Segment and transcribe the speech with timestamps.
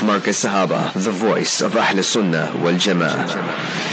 [0.00, 3.88] Markaz Sahaba, the voice of Ahl Sunnah wal Jama'ah.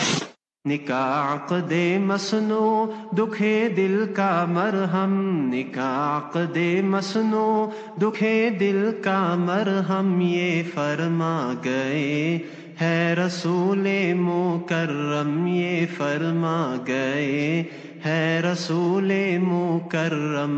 [0.66, 1.71] निका आकद
[2.02, 2.68] मसनो
[3.16, 5.12] दुखे दिल का मरहम
[5.49, 7.49] निका आकद मसनो
[7.99, 11.36] दुखे दिल का मरहम ये फरमा
[11.66, 12.42] गए
[12.80, 13.86] है रसूल
[14.22, 16.58] मोकर्रम ये फरमा
[16.90, 17.46] गए
[18.06, 19.12] है रसूल
[19.46, 20.58] मोकर्रम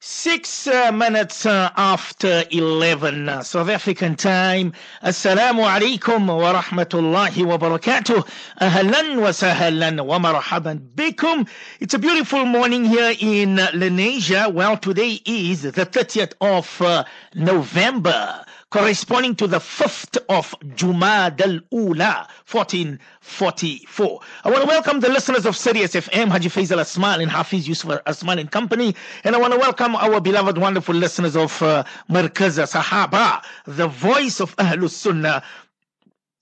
[0.00, 4.72] Six uh, minutes uh, after 11 uh, South African time.
[5.02, 8.24] Assalamu alaikum wa rahmatullahi wa barakatuh.
[8.60, 11.48] Ahlan wa sahlan wa marhaban bikum.
[11.80, 14.52] It's a beautiful morning here in Lenasia.
[14.54, 17.02] Well, today is the 30th of uh,
[17.34, 24.20] November corresponding to the 5th of Jumad al-Ula, 1444.
[24.44, 28.02] I want to welcome the listeners of Sirius FM, Haji Faisal Asmal and Hafiz Yusuf
[28.04, 28.94] Asmal and Company.
[29.24, 34.40] And I want to welcome our beloved, wonderful listeners of uh, Markaz Sahaba, the voice
[34.40, 35.42] of Ahlus Sunnah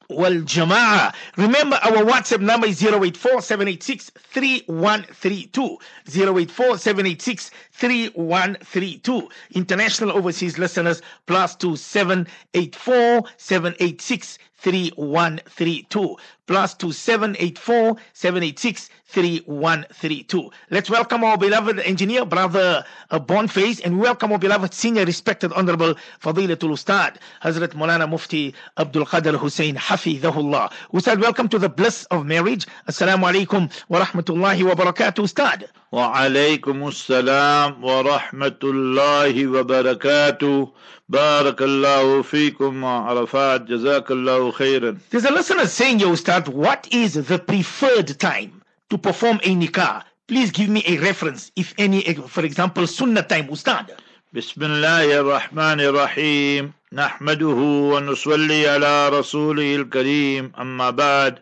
[0.09, 1.15] wal Jama'ah.
[1.37, 5.79] Remember, our WhatsApp number is 084 786 3132.
[6.09, 9.29] 084 786 3132.
[9.53, 20.51] International overseas listeners, plus 2784 786 3132 plus 2784 786 3132.
[20.71, 25.95] Let's welcome our beloved engineer, brother uh, Boniface, and welcome our beloved senior, respected, honorable
[26.21, 30.73] Fadilatul Ustad, Hazrat Maulana Mufti Abdul Qadir Hussein Hafidhahullah.
[30.93, 32.67] Ustad, welcome to the bliss of marriage.
[32.89, 35.69] Assalamu alaikum wa rahmatullahi wa barakatuh, Ustad.
[35.97, 40.73] وعليكم السلام ورحمة الله وبركاته
[41.09, 47.15] بارك الله فيكم عرفات جزاك الله خيرا There's a listener saying, Yo, Ustad, what is
[47.15, 50.03] the preferred time to perform a nikah?
[50.29, 52.03] Please give me a reference, if any,
[52.35, 53.91] for example, sunnah time, Ustad.
[54.35, 57.57] بسم الله الرحمن الرحيم نحمده
[57.93, 61.39] ونصلي على رسوله الكريم أما بعد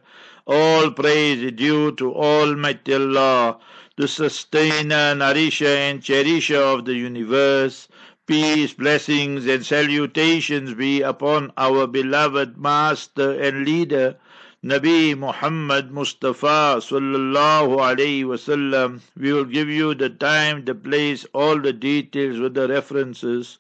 [0.47, 3.57] All praise is due to Almighty Allah
[3.97, 7.87] the sustainer, nourisher, and cherisher of the universe.
[8.27, 14.17] Peace, blessings, and salutations be upon our beloved Master and Leader,
[14.65, 19.01] Nabi Muhammad Mustafa sallallahu alaihi wasallam.
[19.17, 23.59] We will give you the time, the place, all the details with the references.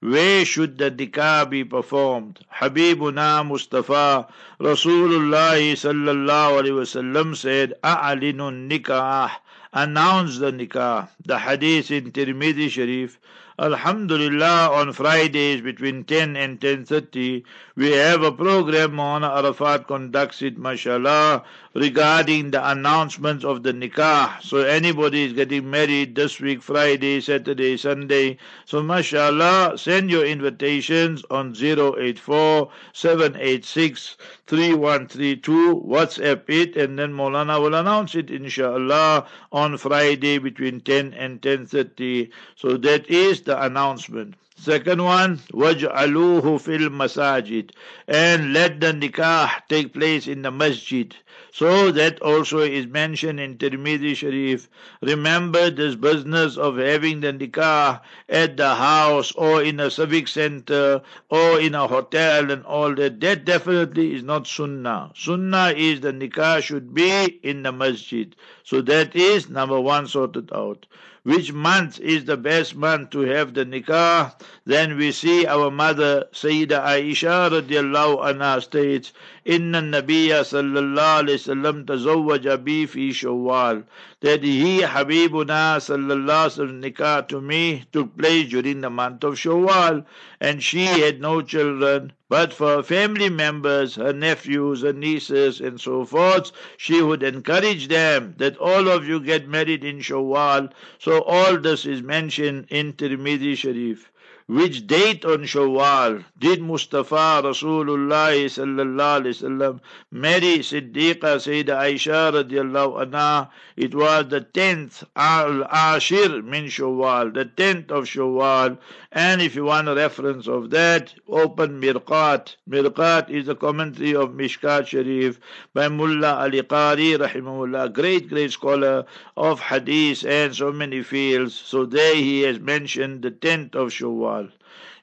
[0.00, 2.40] Where should the nikah be performed?
[2.54, 4.28] Habibuna Mustafa
[4.58, 9.30] Rasulullah sallallahu alaihi wasallam said, "A'linun nikah."
[9.74, 11.08] Announce the nikah.
[11.26, 13.18] The hadith in Tirmidhi Sharif.
[13.58, 17.44] Alhamdulillah, on Fridays between 10 and 10.30,
[17.76, 21.42] we have a program on Arafat conducts it, mashallah,
[21.74, 24.40] regarding the announcements of the nikah.
[24.40, 28.38] So anybody is getting married this week, Friday, Saturday, Sunday.
[28.64, 37.74] So mashallah, send your invitations on 084 786 3132, WhatsApp it, and then Molana will
[37.74, 42.30] announce it, inshallah, on Friday between 10 and 10.30.
[42.54, 44.36] So that is the announcement.
[44.56, 47.72] Second one, waj'aluhu fil masajid,
[48.06, 51.14] and let the nikah take place in the masjid.
[51.52, 54.68] So that also is mentioned in Tirmidhi Sharif.
[55.02, 61.02] Remember this business of having the nikah at the house or in a civic center
[61.28, 63.20] or in a hotel and all that.
[63.20, 65.10] That definitely is not sunnah.
[65.16, 68.34] Sunnah is the nikah should be in the masjid.
[68.62, 70.86] So that is number one sorted out
[71.24, 74.32] which month is the best month to have the nikah,
[74.66, 79.12] then we see our mother Sayyida Aisha radiallahu anha states,
[79.46, 83.84] Inna Nabiya sallallahu alayhi wasallam tazawwaja bi fi shawwal.
[84.20, 90.06] That he, Habibuna sallallahu alayhi nikah to me took place during the month of Shawwal
[90.40, 92.14] and she had no children.
[92.30, 98.36] But for family members, her nephews, her nieces, and so forth, she would encourage them
[98.38, 100.70] that all of you get married in Shawwal.
[100.98, 104.10] So all this is mentioned in Tirmidhi Sharif.
[104.46, 109.80] Which date on Shawwal did Mustafa Rasulullah sallallahu alaihi wasallam
[110.10, 113.48] marry Siddiqa Sayyida Aisha radiallahu anha?
[113.74, 118.76] It was the tenth al-Ashir min Shawwal, the tenth of Shawwal.
[119.10, 122.56] And if you want a reference of that, open Mirqat.
[122.68, 125.40] Mirqat is a commentary of Mishkat Sharif
[125.72, 129.06] by Mullah Ali Qari rahimahullah, great great scholar
[129.38, 131.54] of Hadith and so many fields.
[131.54, 134.43] So there he has mentioned the tenth of Shawwal.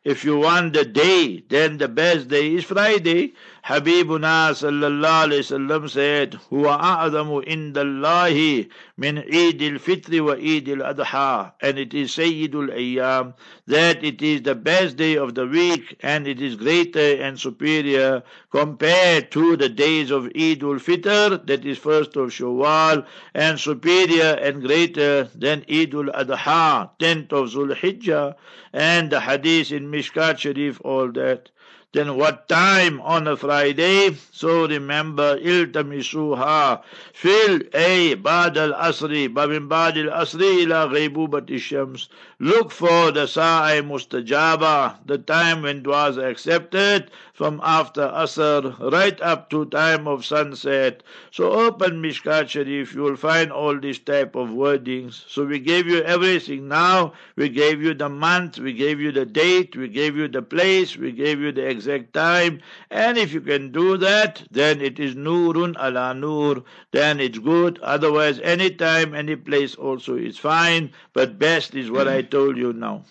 [0.04, 3.34] If you want the day, then the best day is Friday.
[3.64, 8.68] Habibuna sallallahu alayhi wasallam said, "Huwa a'zamu indallahi
[8.98, 13.36] min Eid al-Fitr wa Eid al-Adha," and it is Sayyidul Ayyam.
[13.68, 18.24] That it is the best day of the week, and it is greater and superior
[18.52, 23.06] compared to the days of Eid al-Fitr, that is first of Shawwal,
[23.36, 28.34] and superior and greater than Eid al-Adha, tenth of Zulhijjah,
[28.74, 31.52] and the hadith in Mishkat Sharif, all that.
[31.94, 34.16] Then what time on a Friday?
[34.32, 42.08] So remember, iltamisuha fil a bad al asri, babin bad al asri ila ghaybubat shams.
[42.40, 47.12] Look for the sa'i mustajaba, the time when du'as are accepted
[47.42, 48.62] from after asr
[48.92, 51.02] right up to time of sunset.
[51.32, 55.28] So open Mishkat Sharif, you will find all this type of wordings.
[55.28, 57.14] So we gave you everything now.
[57.36, 60.96] We gave you the month, we gave you the date, we gave you the place,
[60.98, 62.62] we gave you the exact time.
[62.92, 67.80] And if you can do that, then it is Nurun ala Nur, then it's good.
[67.82, 70.92] Otherwise, any time, any place also is fine.
[71.14, 73.04] But best is what I told you now.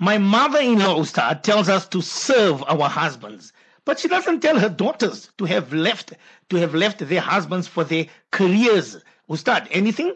[0.00, 3.52] My mother-in-law, Ustad, tells us to serve our husbands,
[3.88, 6.12] but she doesn't tell her daughters to have left
[6.50, 8.98] to have left their husbands for their careers.
[9.30, 10.12] Ustad, anything?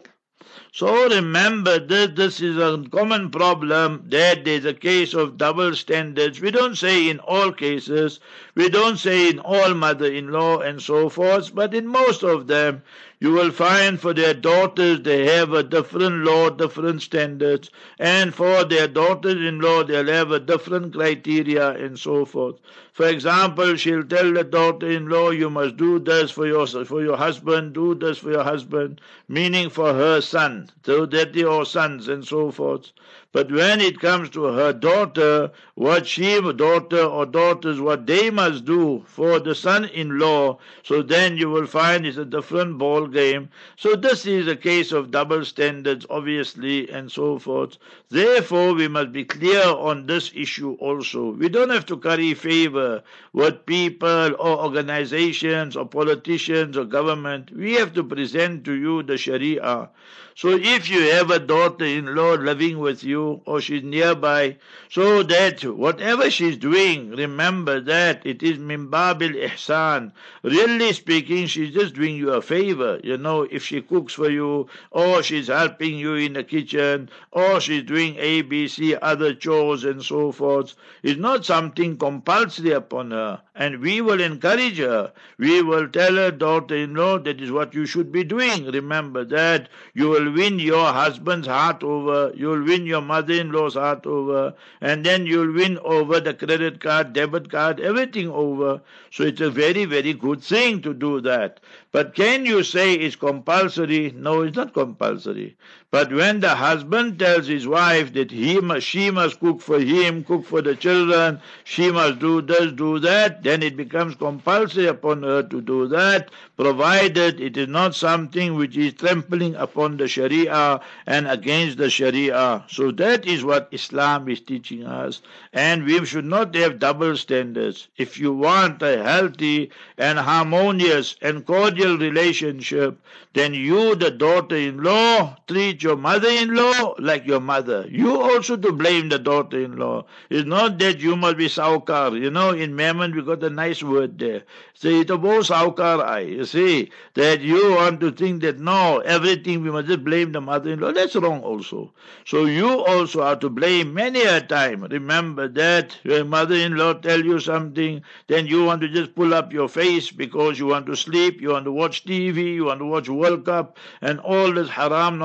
[0.71, 6.39] So remember this, this is a common problem that there's a case of double standards.
[6.39, 8.19] We don't say in all cases,
[8.53, 12.83] we don't say in all mother-in-law and so forth, but in most of them,
[13.23, 18.65] you will find for their daughters they have a different law, different standards, and for
[18.65, 22.57] their daughters-in-law they'll have a different criteria and so forth.
[22.91, 27.73] For example, she'll tell the daughter-in-law, you must do this for your for your husband,
[27.73, 28.99] do this for your husband,
[29.29, 32.91] meaning for her son, so that your sons and so forth.
[33.31, 38.65] But when it comes to her daughter, what she, daughter or daughters, what they must
[38.65, 43.49] do for the son-in-law, so then you will find it's a different ball game.
[43.77, 47.77] So this is a case of double standards, obviously, and so forth.
[48.09, 51.31] Therefore, we must be clear on this issue also.
[51.31, 57.51] We don't have to curry favor with people or organizations or politicians or government.
[57.55, 59.89] We have to present to you the Sharia.
[60.35, 64.57] So if you have a daughter-in-law living with you or she's nearby,
[64.89, 70.11] so that whatever she's doing, remember that it is mimbabil ihsan.
[70.41, 72.92] Really speaking, she's just doing you a favor.
[73.03, 77.59] You know, if she cooks for you, or she's helping you in the kitchen, or
[77.61, 83.11] she's doing A, B, C, other chores and so forth, it's not something compulsory upon
[83.11, 83.41] her.
[83.55, 85.11] And we will encourage her.
[85.37, 88.65] We will tell her daughter-in-law that is what you should be doing.
[88.65, 94.53] Remember that you will win your husband's heart over, you'll win your mother-in-law's heart over,
[94.81, 98.81] and then you'll win over the credit card, debit card, everything over.
[99.11, 101.59] So it's a very, very good thing to do that.
[101.93, 104.11] But can you say it's compulsory?
[104.11, 105.57] No, it's not compulsory.
[105.93, 110.23] But when the husband tells his wife that he must, she must cook for him,
[110.23, 115.21] cook for the children, she must do this, do that, then it becomes compulsory upon
[115.21, 120.81] her to do that, provided it is not something which is trampling upon the Sharia
[121.05, 122.63] and against the Sharia.
[122.69, 125.21] So that is what Islam is teaching us.
[125.53, 127.87] And we should not have double standards.
[127.97, 129.69] If you want a healthy
[129.99, 132.99] and harmonious and cordial relationship,
[133.33, 137.85] then you, the daughter-in-law, treat your mother-in-law like your mother.
[137.89, 140.05] You also to blame the daughter-in-law.
[140.29, 142.19] It's not that you must be saukar.
[142.19, 144.43] You know, in Memon we got a nice word there.
[144.73, 146.19] Say it about saukar I.
[146.21, 150.41] You see, that you want to think that no, everything we must just blame the
[150.41, 150.93] mother-in-law.
[150.93, 151.91] That's wrong also.
[152.25, 154.83] So you also are to blame many a time.
[154.83, 159.67] Remember that your mother-in-law tell you something, then you want to just pull up your
[159.67, 163.09] face because you want to sleep, you want to watch TV, you want to watch
[163.09, 165.19] World Cup, and all this haram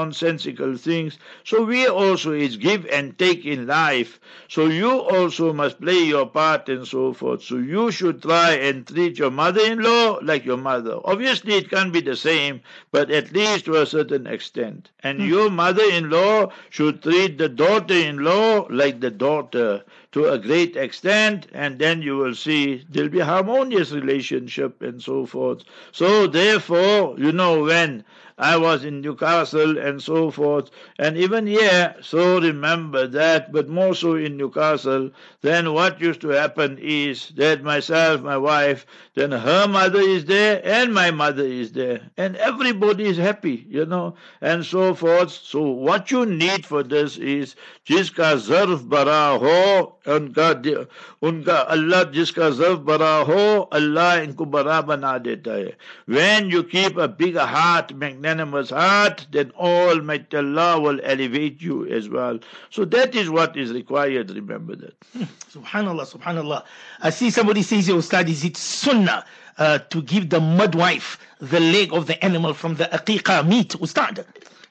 [0.49, 1.19] nonsensical things.
[1.45, 4.21] So we also is give and take in life.
[4.49, 7.43] So you also must play your part and so forth.
[7.43, 10.99] So you should try and treat your mother-in-law like your mother.
[11.05, 12.61] Obviously it can't be the same,
[12.93, 14.91] but at least to a certain extent.
[15.03, 15.29] And hmm.
[15.29, 22.01] your mother-in-law should treat the daughter-in-law like the daughter to a great extent, and then
[22.01, 25.63] you will see there'll be harmonious relationship and so forth.
[25.93, 28.05] So therefore, you know, when
[28.39, 30.71] I was in Newcastle and so forth.
[30.97, 35.11] And even here, so remember that, but more so in Newcastle,
[35.43, 40.61] then what used to happen is that myself, my wife, then her mother is there
[40.65, 42.01] and my mother is there.
[42.17, 45.33] And everybody is happy, you know, and so forth.
[45.33, 47.57] So what you need for this is
[47.89, 50.87] jiska zarf bara ho, unka,
[51.21, 55.75] unka Allah jiska zarf bara ho, Allah inko bara bana deta hai.
[56.07, 61.63] When you keep a big heart magnetic magnanimous heart then all might Allah will elevate
[61.63, 62.39] you as well.
[62.71, 65.01] So that is what is required remember that.
[65.53, 66.65] Subhanallah subhanallah.
[67.01, 69.25] I see somebody says Ustad is it sunnah
[69.57, 74.25] uh, to give the midwife the leg of the animal from the aqiqah meat Ustad?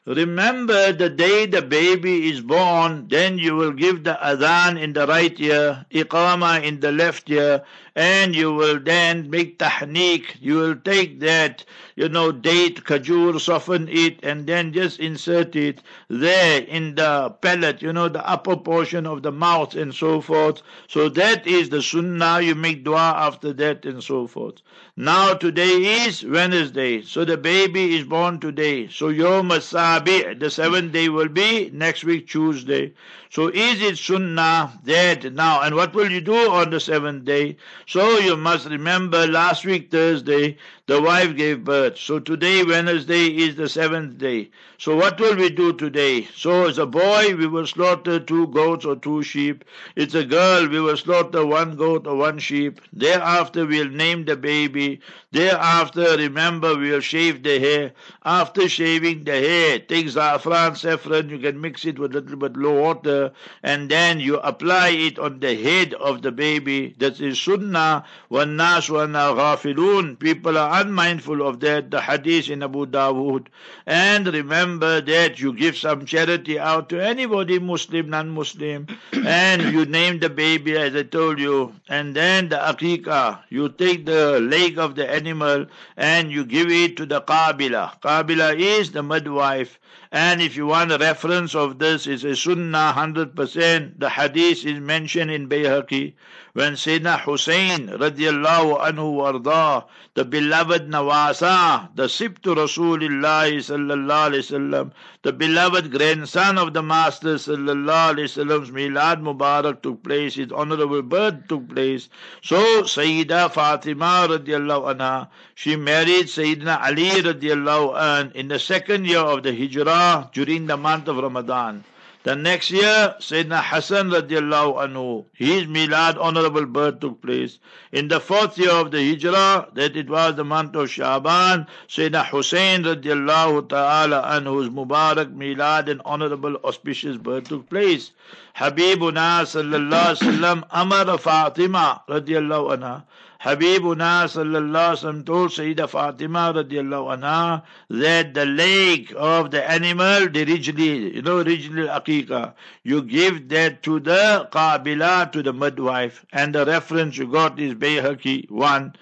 [0.06, 5.06] Remember the day the baby is born, then you will give the adhan in the
[5.06, 7.62] right ear, iqama in the left ear,
[7.98, 10.36] and you will then make tahniq.
[10.40, 15.82] You will take that, you know, date, kajur, soften it, and then just insert it
[16.08, 20.62] there in the palate, you know, the upper portion of the mouth and so forth.
[20.88, 22.42] So that is the sunnah.
[22.42, 24.62] You make dua after that and so forth.
[24.96, 28.90] Now today is Wednesday, so the baby is born today.
[28.90, 32.94] So Yom Sabi, the seventh day will be next week Tuesday.
[33.38, 37.58] So is it sunnah that now, and what will you do on the seventh day?
[37.86, 41.97] So you must remember last week Thursday, the wife gave birth.
[41.97, 44.51] So today, Wednesday, is the seventh day.
[44.79, 46.27] So what will we do today?
[46.35, 49.65] So as a boy, we will slaughter two goats or two sheep.
[49.95, 52.81] It's a girl, we will slaughter one goat or one sheep.
[52.93, 55.01] Thereafter, we'll name the baby.
[55.31, 57.93] Thereafter, remember, we'll shave the hair.
[58.25, 62.57] After shaving the hair, take zafran, saffron, you can mix it with a little bit
[62.57, 66.95] low water, and then you apply it on the head of the baby.
[66.99, 68.05] That is sunnah.
[68.33, 73.48] وَالنَّاسُ وَأَنَا غَافِلُونَ People are unmindful of that, the hadith in Abu Dawood.
[73.86, 78.88] And remember that you give some charity out to anybody, Muslim, non-Muslim,
[79.26, 84.06] and you name the baby as I told you, and then the aqiqah, you take
[84.06, 85.66] the leg of the animal
[85.96, 88.00] and you give it to the qabila.
[88.02, 89.80] Qabila is the midwife.
[90.12, 94.00] And if you want a reference of this, it's a sunnah 100%.
[94.00, 96.14] The hadith is mentioned in Bayhaqi
[96.58, 99.86] when Sayyidina Hussein radiallahu anhu warda,
[100.16, 107.36] the beloved Nawasa, the Sibtu Rasulullah sallallahu alayhi wasallam, the beloved grandson of the Master
[107.36, 112.10] sallallahu alayhi wasallam's Milad Mubarak took place, his honorable birth took place.
[112.42, 119.20] So Sayyida Fatima radiallahu anha, she married Sayyidina Ali radiallahu anhu in the second year
[119.20, 121.84] of the Hijrah during the month of Ramadan.
[122.24, 127.60] The next year, Sayyidina Hassan radiallahu anhu, his milad honorable birth took place.
[127.92, 132.26] In the fourth year of the Hijrah, that it was the month of Shaban, Sayyidina
[132.26, 138.12] Hussein radiallahu ta'ala anhu's Mubarak milad and honorable auspicious birth took place.
[138.58, 143.04] Habibuna sallallahu alaihi wasallam Amar Fatima radiallahu anha.
[143.40, 150.44] Habibuna sallallahu alaihi told Sayyida Fatima radiallahu anha that the leg of the animal, the
[150.44, 152.54] originally, you know, original aqiqah,
[152.84, 157.76] you give that to the qabila, to the midwife, and the reference you got is
[157.76, 158.96] Bayhaqi 1.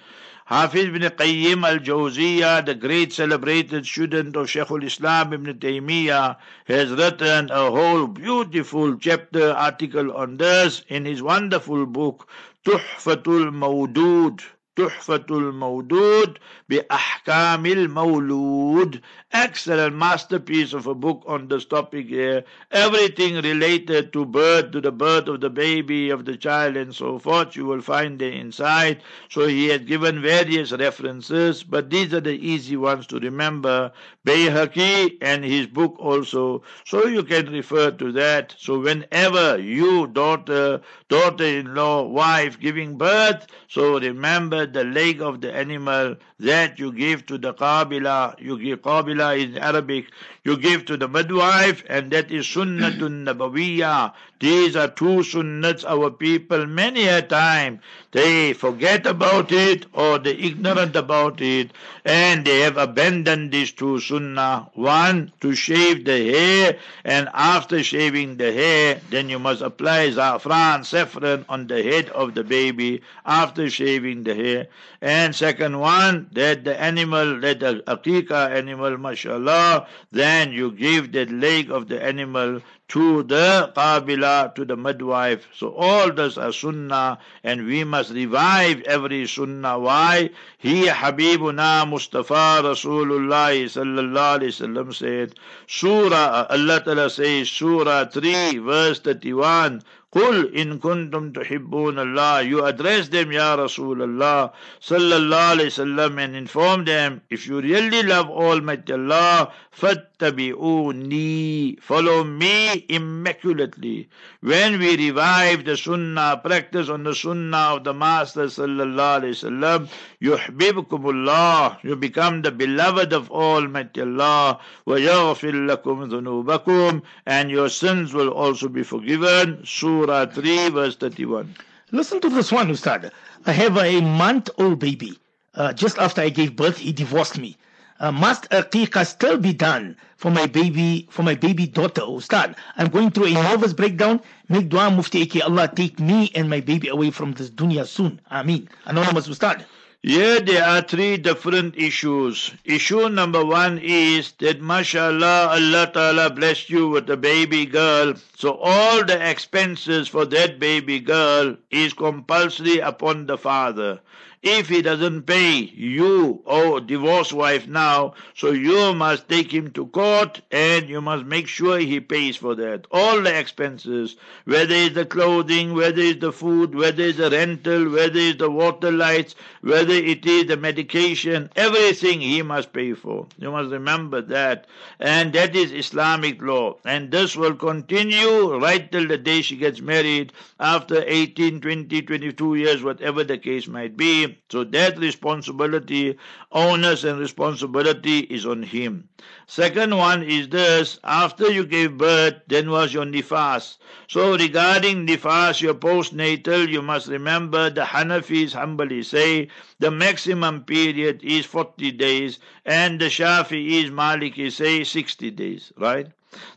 [0.47, 7.49] Hafiz ibn Qayyim al-Jawziyah, the great celebrated student of Shaykh al-Islam ibn Taymiyyah, has written
[7.49, 12.27] a whole beautiful chapter article on this in his wonderful book,
[12.65, 14.41] Tuhfatul Mawdud.
[14.75, 19.01] Tuhfatul Mawdud bi Ahkamil Mawlud.
[19.31, 22.43] Excellent masterpiece of a book on this topic here.
[22.71, 27.19] Everything related to birth, to the birth of the baby, of the child, and so
[27.19, 29.01] forth, you will find there inside.
[29.29, 33.91] So he had given various references, but these are the easy ones to remember.
[34.25, 36.63] Bayhaqi and his book also.
[36.85, 38.55] So you can refer to that.
[38.57, 46.15] So whenever you, daughter, daughter-in-law, wife giving birth, so remember the leg of the animal
[46.39, 50.11] that you give to the qabila, you give qabila in Arabic,
[50.43, 54.13] you give to the midwife, and that is sunnatun nabawiyah.
[54.39, 57.79] These are two sunnats our people many a time
[58.15, 61.71] they forget about it or they ignorant about it
[62.05, 64.69] and they have abandoned these two sunnah.
[64.73, 70.85] One, to shave the hair and after shaving the hair, then you must apply zafran,
[70.85, 74.67] saffron on the head of the baby after shaving the hair.
[75.01, 81.29] And second one, that the animal, that the aqiqah animal, mashallah, then you give that
[81.31, 85.47] leg of the animal to the qabila, to the midwife.
[85.55, 89.79] So all those are sunnah and we must revive every sunnah.
[89.79, 90.29] Why?
[90.57, 95.35] He Habibuna Mustafa Rasulullah sallallahu alayhi wasallam said,
[95.67, 99.81] Surah, Allah Ta'ala says, Surah 3 verse 31,
[100.14, 104.50] قل إن كنتم تحبون الله you address them Ya Rasulullah
[104.82, 112.84] sallallahu alayhi wasallam and inform them if you really love Almighty Allah fattabi'uni follow me
[112.88, 114.08] immaculately
[114.40, 119.88] when we revive the sunnah practice on the sunnah of the master sallallahu alayhi wasallam
[120.20, 128.12] yuhibbukumullah you become the beloved of Almighty Allah wa yaghfir lakum dhunubakum and your sins
[128.12, 131.55] will also be forgiven Surah 3, verse 31.
[131.91, 133.11] Listen to this one, Ustad.
[133.45, 135.19] I have a month old baby.
[135.55, 137.57] Uh, just after I gave birth, he divorced me.
[137.99, 142.55] Uh, must aqiqah still be done for my baby, for my baby daughter, Ustad?
[142.77, 144.21] I'm going through a nervous breakdown.
[144.49, 148.19] Make dua mufti ake Allah take me and my baby away from this dunya soon.
[148.29, 148.67] Ameen.
[148.85, 149.65] Anonymous Ustad.
[150.07, 152.51] Here there are three different issues.
[152.63, 158.13] Issue number one is that mashallah Allah Ta'ala blessed you with a baby girl.
[158.37, 163.99] So all the expenses for that baby girl is compulsory upon the father.
[164.47, 169.87] If he doesn't pay you, oh, divorced wife now, so you must take him to
[169.87, 172.85] court and you must make sure he pays for that.
[172.91, 177.89] All the expenses, whether it's the clothing, whether it's the food, whether it's the rental,
[177.89, 183.25] whether it's the water lights, whether it is the medication, everything he must pay for.
[183.39, 184.67] You must remember that.
[184.99, 186.77] And that is Islamic law.
[186.85, 192.53] And this will continue right till the day she gets married after 18, 20, 22
[192.53, 194.34] years, whatever the case might be.
[194.49, 196.17] So that responsibility,
[196.51, 199.09] onus and responsibility is on him.
[199.47, 203.77] Second one is this, after you gave birth, then was your nifas.
[204.07, 209.47] So regarding nifas, your postnatal, you must remember the Hanafis humbly say
[209.79, 216.07] the maximum period is 40 days and the Shafi'is Maliki say 60 days, right?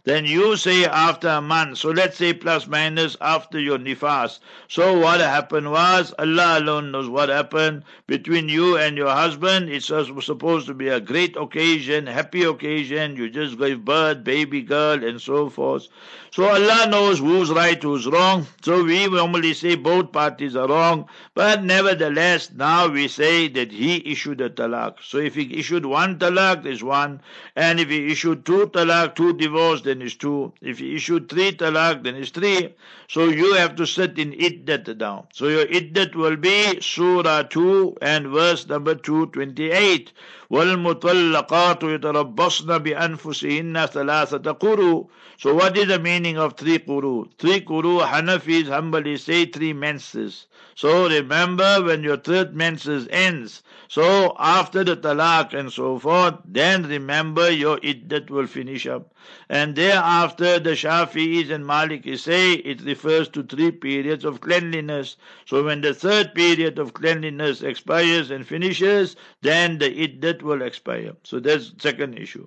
[0.04, 1.78] Then you say after a month.
[1.78, 4.38] So let's say plus minus after your nifas.
[4.68, 9.68] So what happened was Allah alone knows what happened between you and your husband.
[9.68, 13.16] It's supposed to be a great occasion, happy occasion.
[13.16, 15.88] You just gave birth, baby girl, and so forth.
[16.30, 18.46] So Allah knows who's right, who's wrong.
[18.62, 21.08] So we normally say both parties are wrong.
[21.34, 24.96] But nevertheless, now we say that he issued a talaq.
[25.02, 27.20] So if he issued one talaq, there's one.
[27.56, 30.53] And if he issued two talaq, two divorce, then it's two.
[30.61, 32.73] If he issued three talaq, then it's three.
[33.07, 35.27] So you have to sit in iddat down.
[35.33, 40.11] So your iddat will be Surah 2 and verse number 228.
[40.51, 47.29] وَالْمُطَلَّقَاتُ يَتَرَبَّصْنَ بِأَنفُسِهِنَّ ثَلَاثَةَ قُرُوا So what is the meaning of three quru?
[47.37, 50.47] Three quru, Hanafis humbly say three menses.
[50.75, 56.87] So remember when your third menses ends, so after the talaq and so forth, then
[56.87, 59.13] remember your iddat will finish up.
[59.49, 65.16] And thereafter the Shafi'is and Malikis say it refers to three periods of cleanliness.
[65.46, 71.12] So when the third period of cleanliness expires and finishes, then the iddat will expire.
[71.24, 72.46] So that's second issue.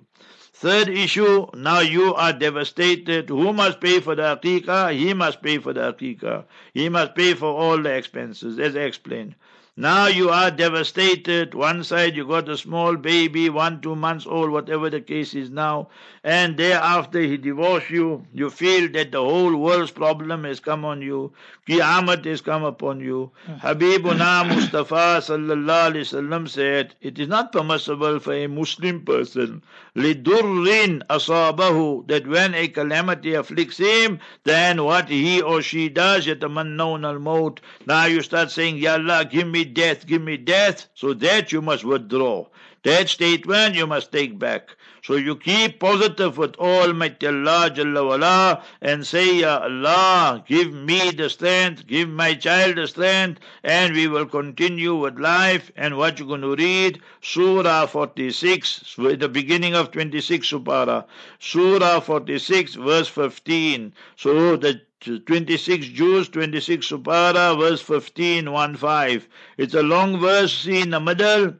[0.54, 3.28] Third issue, now you are devastated.
[3.28, 4.96] Who must pay for the aqiqah?
[4.96, 6.44] He must pay for the aqiqah.
[6.72, 9.34] He must pay for all the expenses, as I explained.
[9.76, 11.54] Now you are devastated.
[11.54, 15.48] One side you got a small baby, one, two months old, whatever the case is
[15.48, 15.88] now,
[16.22, 18.26] and thereafter he divorced you.
[18.34, 21.32] You feel that the whole world's problem has come on you.
[21.66, 23.30] Qiyamah has come upon you.
[23.46, 23.54] Hmm.
[23.54, 29.62] Habibuna Mustafa sallallahu alaihi wasallam said, it is not permissible for a Muslim person
[29.94, 37.04] lidurrin asabahu that when a calamity afflicts him, then what he or she does, yatamannawn
[37.04, 37.60] al-maut.
[37.86, 40.88] Now you start saying, Ya Allah, give me death, give me death.
[40.94, 42.46] So that you must withdraw.
[42.84, 44.70] That statement you must take back.
[45.04, 51.10] So you keep positive with Almighty Allah Jalla wala, and say, Ya Allah, give me
[51.10, 55.72] the strength, give my child the strength, and we will continue with life.
[55.76, 61.04] And what you're going to read, Surah 46, the beginning of 26 Supara,
[61.40, 63.92] Surah 46, verse 15.
[64.16, 64.80] So the
[65.26, 69.28] 26 Juz, 26 Supara, verse 15, 1 5.
[69.58, 71.54] It's a long verse, see in the middle,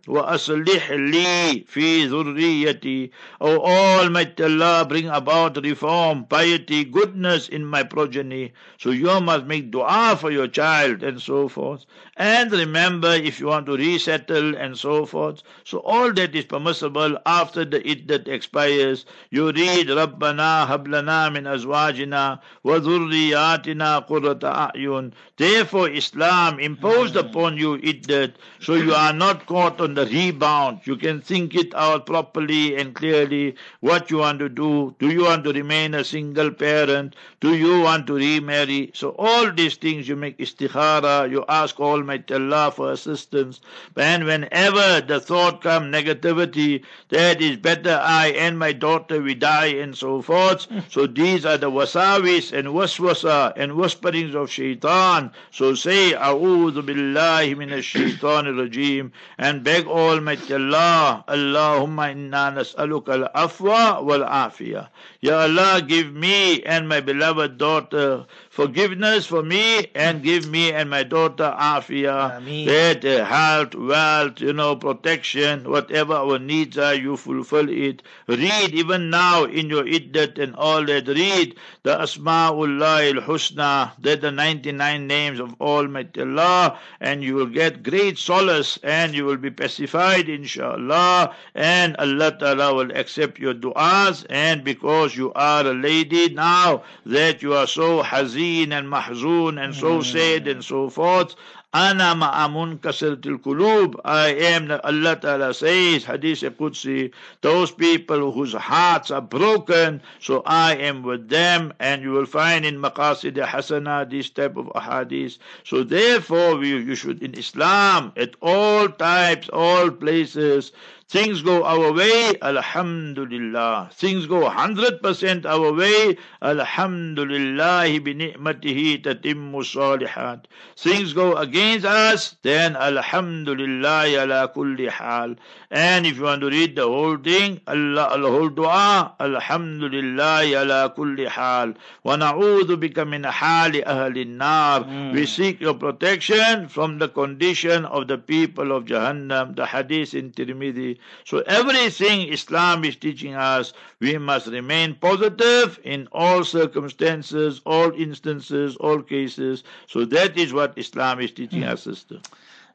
[1.12, 3.10] li fi zurriyati.
[3.40, 8.52] O Almighty Allah, bring about reform, piety, goodness in my progeny.
[8.78, 11.84] So you must make dua for your child and so forth.
[12.18, 17.16] And remember, if you want to resettle and so forth, so all that is permissible
[17.24, 25.14] after the iddat expires, you read Rabbana hablana min azwajina wa dhurriyatina qurrata a'yun.
[25.38, 27.20] Therefore, Islam imposed hmm.
[27.20, 30.80] upon you iddat, so you are not caught on the rebound.
[30.84, 34.94] You can think it out properly and clearly what you want to do.
[34.98, 38.92] Do you want to remain a single parent do you want to remarry?
[38.94, 43.60] So all these things you make istikhara, you ask Almighty Allah for assistance.
[43.96, 49.74] And whenever the thought come negativity, that is better I and my daughter we die
[49.82, 50.68] and so forth.
[50.88, 55.32] So these are the wasawis and waswasa and whisperings of shaitan.
[55.50, 64.00] So say, A'udhu billahi minash shaitan rajim and beg Almighty Allah, Allahumma inna nas'aluka al-afwa
[64.00, 64.86] wal-afiyah.
[65.20, 70.90] Ya Allah, give me and my beloved daughter forgiveness for me and give me and
[70.90, 72.66] my daughter afia, Ameen.
[72.66, 78.02] that uh, health, wealth, you know, protection, whatever our needs are, you fulfill it.
[78.28, 81.08] Read even now in your iddat and all that.
[81.08, 87.82] Read the Asma'ullah al-Husna, that the 99 names of Almighty Allah, and you will get
[87.82, 94.26] great solace and you will be pacified, inshallah, and Allah Ta'ala will accept your du'as,
[94.28, 96.82] and because you are a lady now,
[97.22, 101.36] that you are so hazeen and mahzoon and so sad and so forth.
[101.72, 103.94] Ana ma'amun kasiltil kulub.
[104.04, 110.74] I am, Allah Ta'ala says, Hadith Qudsi, those people whose hearts are broken, so I
[110.74, 111.72] am with them.
[111.78, 115.38] And you will find in Maqasid Hasana this type of hadith.
[115.64, 120.72] So therefore, we, you should, in Islam, at all types, all places,
[121.12, 123.90] Things go our way, Alhamdulillah.
[123.92, 130.48] Things go 100% our way, Alhamdulillah bi ni'matihi tatimmu salihat.
[130.74, 135.36] Things go against us, then Alhamdulillah ala kulli hal.
[135.70, 140.94] And if you want to read the whole thing, Allah, the whole dua, Alhamdulillah ala
[140.96, 141.74] kulli hal.
[142.04, 144.84] Wa na'udhu bika min hali ahli nar.
[144.84, 145.12] Hmm.
[145.12, 149.56] We seek your protection from the condition of the people of Jahannam.
[149.56, 151.01] The hadith in Tirmidhi.
[151.24, 158.76] So everything Islam is teaching us, we must remain positive in all circumstances, all instances,
[158.76, 159.64] all cases.
[159.86, 162.20] So that is what Islam is teaching us, sister.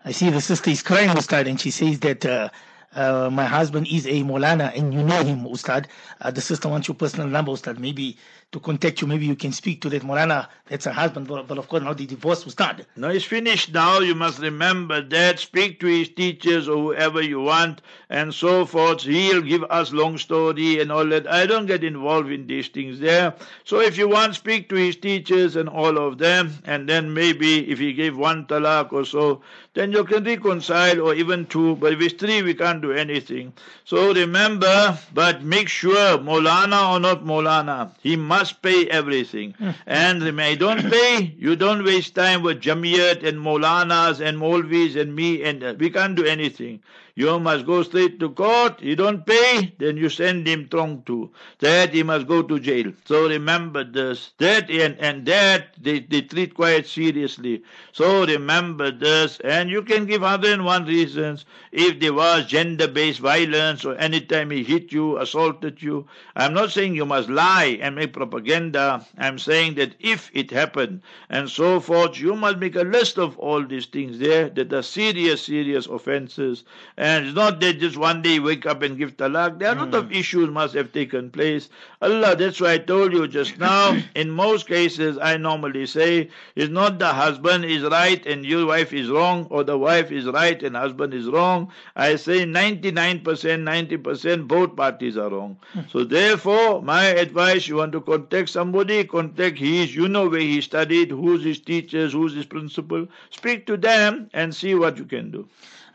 [0.05, 2.49] I see the sister is crying, Ustad, and she says that uh,
[2.97, 5.87] uh, my husband is a Molana and you know him, Ustad.
[6.19, 7.79] Uh, the sister wants your personal number, Ustad.
[7.79, 8.17] Maybe
[8.51, 10.47] to contact you, maybe you can speak to that Molana.
[10.67, 12.85] That's her husband, but, but of course now the divorce, Ustad.
[12.95, 13.99] Now it's finished now.
[13.99, 15.39] You must remember that.
[15.39, 19.03] Speak to his teachers or whoever you want and so forth.
[19.03, 21.27] He'll give us long story and all that.
[21.31, 23.35] I don't get involved in these things there.
[23.63, 26.53] So if you want, speak to his teachers and all of them.
[26.65, 29.41] And then maybe if he gave one talak or so,
[29.77, 31.75] then you can reconcile or even two.
[31.75, 33.53] But if it's three, we can't do anything.
[33.85, 39.53] So remember, but make sure, Molana or not Molana, he must pay everything.
[39.85, 45.15] and remember, don't pay, you don't waste time with Jamiyat and Molanas and Molvis and
[45.15, 46.79] me, and uh, we can't do anything.
[47.17, 48.79] You must go straight to court.
[48.79, 51.31] You don't pay, then you send him trong to.
[51.57, 52.93] That he must go to jail.
[53.05, 54.33] So remember this.
[54.37, 57.63] That and, and that they, they treat quite seriously.
[57.91, 59.39] So remember this.
[59.43, 61.45] And you can give 101 reasons.
[61.71, 66.05] If there was gender based violence or anytime he hit you, assaulted you.
[66.35, 69.03] I'm not saying you must lie and make propaganda.
[69.17, 71.01] I'm saying that if it happened
[71.31, 74.83] and so forth, you must make a list of all these things there that are
[74.83, 76.63] serious, serious offenses.
[76.95, 79.59] And it's not that just one day you wake up and give talak.
[79.59, 80.13] There are a lot of hmm.
[80.13, 81.69] issues must have taken place.
[82.01, 83.95] Allah, that's why I told you just now.
[84.15, 88.93] In most cases, I normally say it's not the husband is right and your wife
[88.93, 91.71] is wrong, or the wife is right and husband is wrong.
[91.95, 95.57] I say 99%, 90%, both parties are wrong.
[95.73, 95.81] Hmm.
[95.89, 99.95] So therefore, my advice: you want to contact somebody, contact his.
[99.95, 103.07] You know where he studied, who's his teachers, who's his principal.
[103.29, 105.47] Speak to them and see what you can do.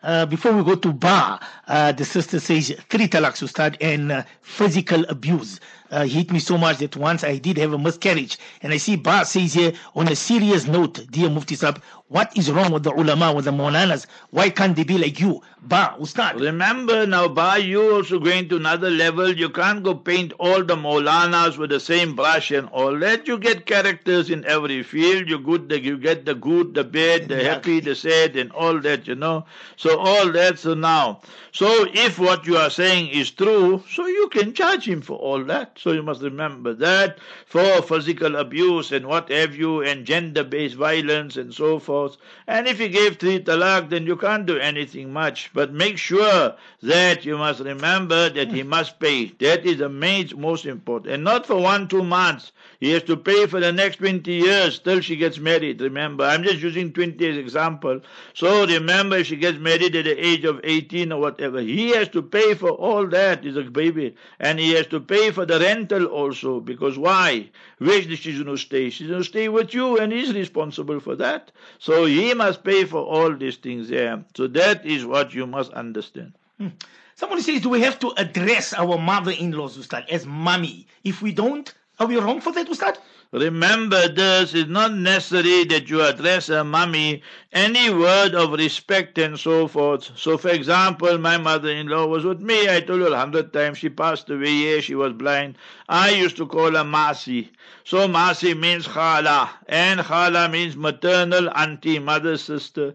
[0.02, 1.38] Uh, before we go to Ba,
[1.68, 5.60] uh, the sister says three talaks, Ustad, and uh, physical abuse.
[5.92, 8.38] Uh, hit me so much that once I did have a miscarriage.
[8.62, 12.50] And I see Ba says here, on a serious note, dear Mufti Sab, what is
[12.50, 14.06] wrong with the ulama, with the mawlanas?
[14.30, 15.42] Why can't they be like you?
[15.64, 16.40] Ba, Ustad.
[16.40, 20.74] Remember now, Ba, you also going to another level, you can't go paint all the
[20.74, 23.28] Maulanas with the same brush and all that.
[23.28, 25.28] You get characters in every field.
[25.28, 28.80] You good, the, you get the good, the bad, the happy, the sad, and all
[28.80, 29.06] that.
[29.06, 29.46] You know.
[29.76, 30.58] So all that.
[30.58, 31.20] So now,
[31.52, 35.44] so if what you are saying is true, so you can charge him for all
[35.44, 35.78] that.
[35.82, 41.36] So you must remember that for physical abuse and what have you, and gender-based violence
[41.36, 42.16] and so forth.
[42.46, 45.50] And if he gave three talak, then you can't do anything much.
[45.52, 49.32] But make sure that you must remember that he must pay.
[49.40, 51.14] That is the main, most important.
[51.14, 52.52] And not for one, two months.
[52.78, 55.80] He has to pay for the next 20 years till she gets married.
[55.80, 58.00] Remember, I'm just using 20 as example.
[58.34, 61.60] So remember, if she gets married, at the age of 18 or whatever.
[61.60, 63.42] He has to pay for all that.
[63.42, 64.14] He's a baby.
[64.38, 66.60] And he has to pay for the rental also.
[66.60, 67.50] Because why?
[67.78, 68.90] Where's she going to stay?
[68.90, 71.52] She's going to stay with you and he's responsible for that.
[71.78, 74.24] So he must pay for all these things there.
[74.36, 76.32] So that is what you must understand.
[76.58, 76.68] Hmm.
[77.14, 80.86] Somebody says, do we have to address our mother-in-laws, Ustad, as mummy?
[81.04, 82.98] If we don't, are we wrong for that, Ustad?
[83.32, 89.38] Remember this, it's not necessary that you address a mummy any word of respect and
[89.38, 90.10] so forth.
[90.16, 92.68] So, for example, my mother-in-law was with me.
[92.68, 93.78] I told you a hundred times.
[93.78, 94.50] She passed away.
[94.50, 95.56] Yeah, she was blind.
[95.88, 97.48] I used to call her Masi.
[97.84, 102.94] So Masi means Khala, and Khala means maternal auntie, mother, sister.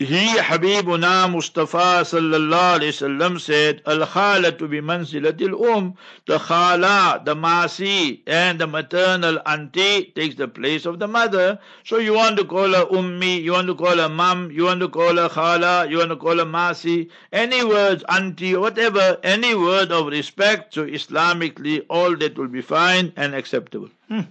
[0.00, 5.94] He, Habibuna Mustafa sallallahu alayhi wasallam said, Al khalatu bi manzilatil um.
[6.24, 11.58] The khala, the masi, and the maternal auntie takes the place of the mother.
[11.84, 14.80] So you want to call her ummi, you want to call her mum, you want
[14.80, 19.54] to call her khala, you want to call her masi, any words, auntie, whatever, any
[19.54, 20.72] word of respect.
[20.72, 23.90] So Islamically, all that will be fine and acceptable.
[24.08, 24.22] Hmm.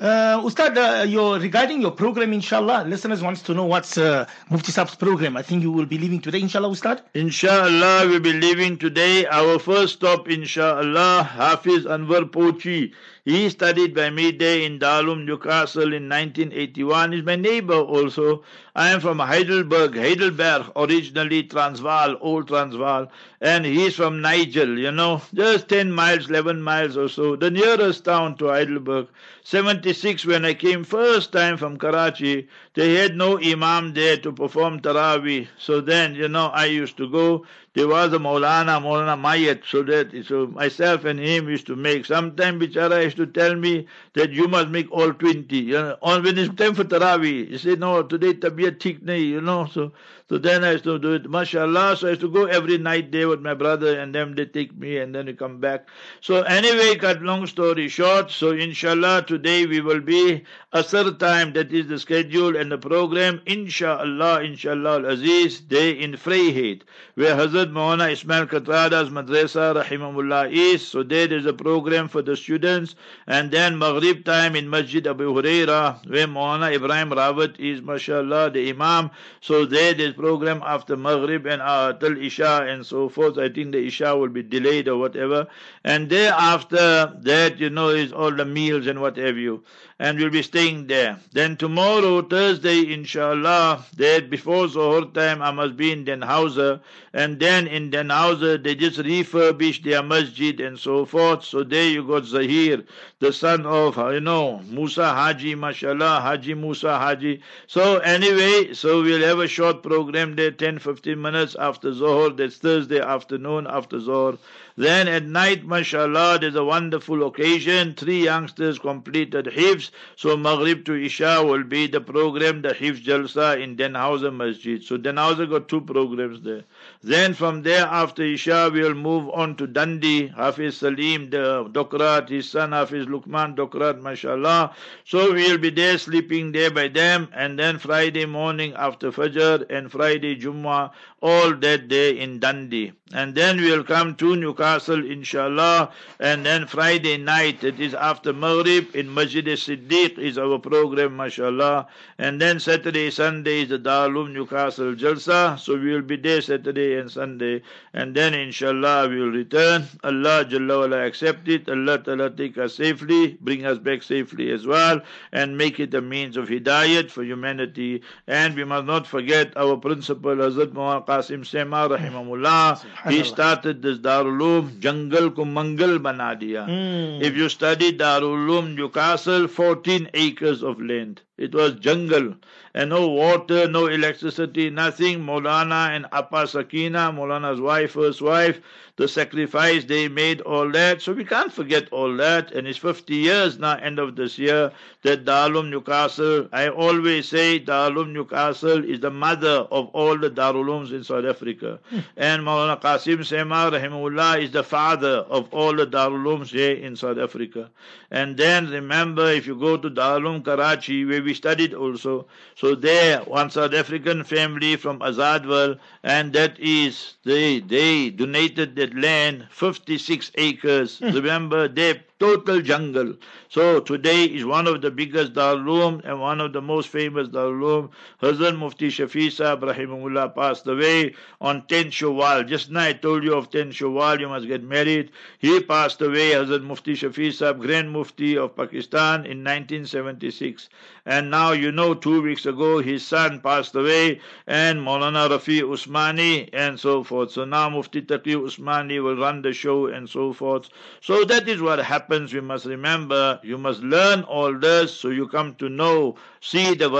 [0.00, 4.72] Uh, Ustad, uh, your, regarding your program, inshallah, listeners wants to know what's uh, Mufti
[4.72, 5.36] Saab's program.
[5.36, 7.02] I think you will be leaving today, inshallah, Ustad?
[7.12, 9.26] Inshallah, we'll be leaving today.
[9.26, 12.94] Our first stop, inshallah, Hafiz Anwar Pochi.
[13.24, 17.12] He studied by me there in Darulum, Newcastle in 1981.
[17.12, 18.42] He's my neighbor also.
[18.74, 25.20] I am from Heidelberg, Heidelberg, originally Transvaal, old Transvaal, and he's from Nigel, you know,
[25.34, 29.08] just 10 miles, 11 miles or so, the nearest town to Heidelberg.
[29.42, 34.80] 76 when I came first time from Karachi, they had no imam there to perform
[34.80, 35.48] Taraweeh.
[35.58, 39.82] So then, you know, I used to go there was a Maulana, Maulana Mayat, so
[39.84, 42.04] that so myself and him used to make.
[42.04, 45.56] Sometimes Bichara used to tell me that you must make all 20.
[45.56, 49.40] You know, on when it's time for Taraweeh, he said, no, today tabiyat thik you
[49.40, 49.92] know, so
[50.28, 51.96] so then I used to do it, mashallah.
[51.96, 54.76] So I used to go every night there with my brother, and then they take
[54.76, 55.88] me, and then we come back.
[56.20, 61.72] So anyway, cut long story short, so inshallah, today we will be Asr time, that
[61.72, 66.82] is the schedule and the program, inshallah, inshallah aziz, day in Vryheid,
[67.16, 70.86] where Hazrat Maulana Ismail Katrada's madrasa, rahimahullah, is.
[70.86, 72.94] So there is a program for the students,
[73.26, 78.70] and then Maghrib time in Masjid Abu Huraira, where Maulana Ibrahim Rawat is, mashallah, the
[78.70, 79.10] Imam.
[79.40, 83.38] So there is program after Maghrib and uh, till Isha and so forth.
[83.38, 85.48] I think the Isha will be delayed or whatever.
[85.82, 89.64] And thereafter that, you know, is all the meals and what have you.
[90.02, 91.18] And we'll be staying there.
[91.32, 96.80] Then tomorrow, Thursday, inshallah, there before Zohar time, I must be in Dannhauser.
[97.12, 101.44] And then in Dannhauser, they just refurbished their masjid and so forth.
[101.44, 102.82] So there you got Zahir,
[103.18, 107.42] the son of, uh, you know, Musa Haji, mashallah, Haji Musa Haji.
[107.66, 112.30] So anyway, so we'll have a short program there, 10, 15 minutes after Zohar.
[112.30, 114.38] That's Thursday afternoon after Zohar.
[114.76, 117.94] Then at night, mashallah, there's a wonderful occasion.
[117.94, 119.90] Three youngsters completed Hifz.
[120.16, 124.82] So Maghrib to Isha will be the program, the Hifz Jalsa in Dannhauser Masjid.
[124.82, 126.64] So Dannhauser got two programs there.
[127.02, 130.28] Then from there, after Isha, we'll move on to Dundee.
[130.28, 134.74] Hafiz Salim, the Dokrat, his son Hafiz Lukman Dokrat, mashallah.
[135.04, 137.28] So we'll be there sleeping there by them.
[137.34, 140.90] And then Friday morning after Fajr and Friday Jummah,
[141.22, 142.92] all that day in Dundee.
[143.12, 145.90] And then we'll come to Newcastle, inshallah.
[146.20, 151.88] And then Friday night, it is after Maghrib, in Masjid Siddiq is our program, mashallah.
[152.18, 155.58] And then Saturday, Sunday is the Darulum Newcastle Jalsa.
[155.58, 157.62] So we'll be there Saturday and Sunday.
[157.92, 159.88] And then, inshallah, we'll return.
[160.04, 161.68] Allah Jalla accept it.
[161.68, 165.00] Allah Ta'ala take us safely, bring us back safely as well,
[165.32, 168.02] and make it a means of hidayat for humanity.
[168.28, 173.10] And we must not forget our principal, Hazrat Muhammad Qasim Sema, rahimahullah.
[173.10, 176.68] He started this Darul jungle ko mangal bana diya.
[176.68, 177.22] Mm.
[177.22, 181.22] If you study Darul Newcastle, 14 acres of land.
[181.40, 182.34] It was jungle
[182.74, 185.20] and no water, no electricity, nothing.
[185.20, 188.60] Molana and Appa Sakina, Molana's wife, first wife,
[188.96, 191.02] the sacrifice they made, all that.
[191.02, 192.52] So we can't forget all that.
[192.52, 194.70] And it's 50 years now, end of this year,
[195.02, 200.92] that Darulum Newcastle, I always say Darulum Newcastle is the mother of all the Darulums
[200.92, 201.78] in South Africa.
[201.90, 201.98] Hmm.
[202.16, 207.18] and Maulana Qasim Sema, rahimullah, is the father of all the Darulums here in South
[207.18, 207.70] Africa.
[208.10, 213.20] And then remember, if you go to Darulum Karachi, where we studied also, so there,
[213.20, 220.32] one South African family from Azadwal, and that is, they, they donated that land, 56
[220.36, 220.98] acres.
[220.98, 221.10] Hmm.
[221.12, 223.14] Remember, they total jungle.
[223.48, 227.90] So today is one of the biggest Darul and one of the most famous Darul
[228.22, 232.46] Hazrat Mufti Shafi Sahib passed away on 10 Shawwal.
[232.46, 235.10] Just now I told you of 10 Shawwal, you must get married.
[235.38, 240.68] He passed away, Hazrat Mufti Shafi Sahib, Grand Mufti of Pakistan in 1976.
[241.06, 246.50] And now you know two weeks ago his son passed away and Maulana Rafi Usmani
[246.52, 247.32] and so forth.
[247.32, 250.68] So now Mufti Taqi Usmani will run the show and so forth.
[251.00, 251.80] So that is what
[252.10, 252.34] happens.
[252.34, 256.90] We must remember, you must learn all this so you come to know, see the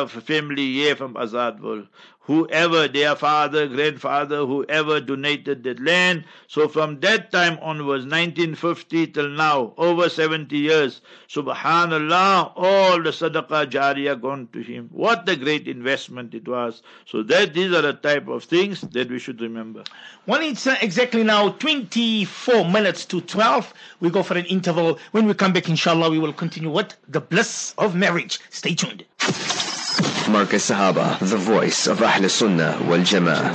[0.00, 1.86] of family here from Azadwal
[2.24, 6.24] whoever their father, grandfather, whoever donated that land.
[6.46, 13.70] So from that time onwards, 1950 till now, over 70 years, subhanallah, all the sadaqah
[13.70, 14.88] jariyah gone to him.
[14.90, 16.82] What a great investment it was.
[17.06, 19.84] So that these are the type of things that we should remember.
[20.26, 23.74] Well, it's uh, exactly now 24 minutes to 12.
[24.00, 24.98] We go for an interval.
[25.12, 26.96] When we come back, inshallah, we will continue what?
[27.08, 28.40] The bliss of marriage.
[28.48, 29.04] Stay tuned.
[30.26, 33.52] Markaz Sahaba, the voice of Ahl Sunnah wal Jama'ah.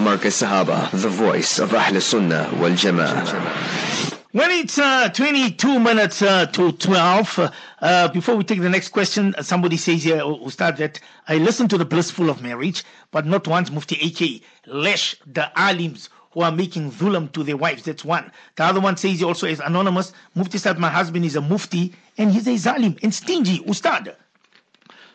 [0.00, 3.68] Markaz Sahaba, the voice of Ahl Sunnah wal Jama'ah.
[4.32, 7.50] When it's uh, 22 minutes uh, to 12, uh,
[7.82, 11.68] uh, before we take the next question, uh, somebody says here, Ustad, that I listened
[11.70, 16.52] to the blissful of marriage, but not once Mufti AK lash the alims who are
[16.52, 17.82] making dhulam to their wives.
[17.82, 18.32] That's one.
[18.56, 20.12] The other one says he also is anonymous.
[20.34, 23.58] Mufti said, my husband is a mufti and he's a zalim and stingy.
[23.68, 24.16] Ustad.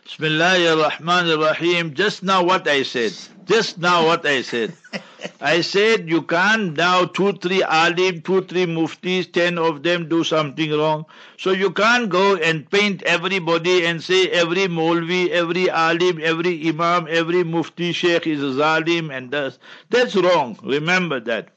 [0.04, 1.94] Bismillah ar-Rahman ar-Rahim.
[1.94, 3.12] Just now what I said.
[3.46, 4.74] Just now what I said.
[5.40, 10.22] I said you can't now two, three alim, two, three muftis, ten of them do
[10.22, 11.06] something wrong.
[11.38, 17.06] So you can't go and paint everybody and say every molvi, every alim, every imam,
[17.08, 20.58] every mufti sheikh is a zalim and that's, that's wrong.
[20.62, 21.48] Remember that.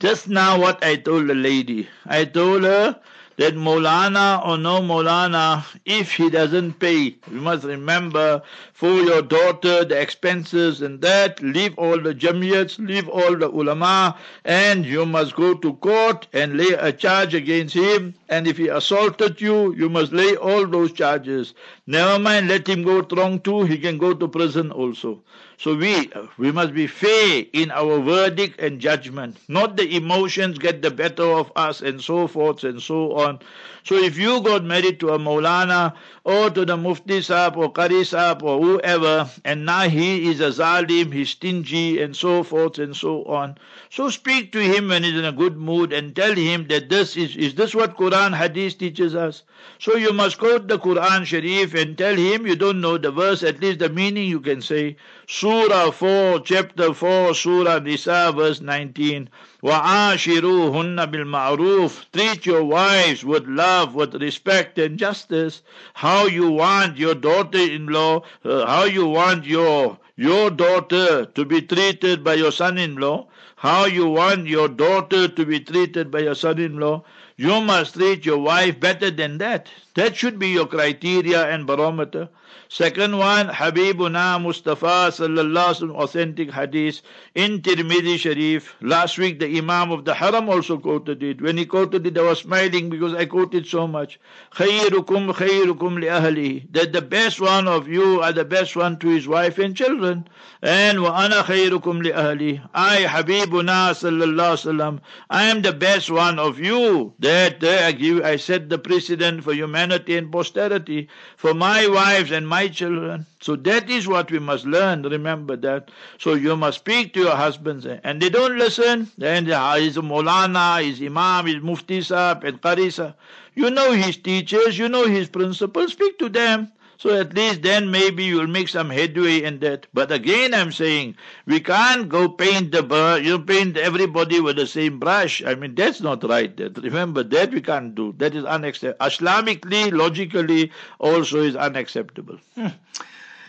[0.00, 1.88] Just now what I told the lady.
[2.06, 2.98] I told her
[3.36, 8.42] that Molana or no Molana, if he doesn't pay, you must remember
[8.72, 14.16] for your daughter the expenses and that, leave all the jamiyats, leave all the ulama,
[14.44, 18.14] and you must go to court and lay a charge against him.
[18.34, 21.54] And if he assaulted you, you must lay all those charges.
[21.86, 25.22] Never mind, let him go wrong too, he can go to prison also.
[25.56, 29.36] So we we must be fair in our verdict and judgment.
[29.46, 33.38] Not the emotions get the better of us and so forth and so on.
[33.84, 35.94] So if you got married to a Maulana
[36.24, 40.50] or to the Mufti Sahib or Qari Sahib or whoever, and now he is a
[40.50, 43.58] zalim, he's stingy and so forth and so on.
[43.90, 47.14] So speak to him when he's in a good mood and tell him that this
[47.16, 49.43] is, is this what Quran Hadith teaches us?
[49.77, 53.43] So you must quote the Quran Sharif and tell him you don't know the verse,
[53.43, 54.95] at least the meaning you can say.
[55.27, 59.29] Surah 4, chapter 4, Surah Nisa, verse 19.
[59.61, 65.61] وَعَاشِرُوهُنَّ بِالْمَعْرُوفِ Treat your wives with love, with respect and justice.
[65.93, 72.25] How you want your daughter-in-law, uh, how you want your your daughter to be treated
[72.25, 73.25] by your son-in-law,
[73.55, 77.01] how you want your daughter to be treated by your son-in-law,
[77.36, 79.68] you must treat your wife better than that.
[79.94, 82.28] That should be your criteria and barometer.
[82.68, 87.02] Second one, Habibuna Mustafa sallallahu authentic hadith
[87.36, 88.74] in Tirmidhi Sharif.
[88.80, 91.40] Last week the Imam of the Haram also quoted it.
[91.40, 94.18] When he quoted it, I was smiling because I quoted so much.
[94.56, 96.72] Khayrukum khayrukum li ahli.
[96.72, 100.26] That the best one of you are the best one to his wife and children.
[100.60, 102.68] And wa ana khayrukum li ahli.
[102.74, 107.14] I Habibuna sallallahu alaihi I am the best one of you.
[107.20, 112.30] That uh, I give, I set the precedent for humanity and posterity for my wives
[112.30, 113.26] and my children.
[113.40, 115.02] So that is what we must learn.
[115.02, 115.90] Remember that.
[116.18, 119.10] So you must speak to your husbands, and they don't listen.
[119.18, 123.14] Then ah, he's a Molana, he's Imam, he's Mufti Sahib, and Qarisa.
[123.54, 125.92] You know his teachers, you know his principles.
[125.92, 126.72] Speak to them.
[127.04, 129.86] So at least then maybe you'll make some headway in that.
[129.92, 135.00] But again, I'm saying we can't go paint the you paint everybody with the same
[135.00, 135.44] brush.
[135.44, 136.56] I mean that's not right.
[136.56, 138.14] That remember that we can't do.
[138.16, 139.06] That is unacceptable.
[139.06, 142.38] Islamically, logically, also is unacceptable.
[142.54, 142.68] Hmm.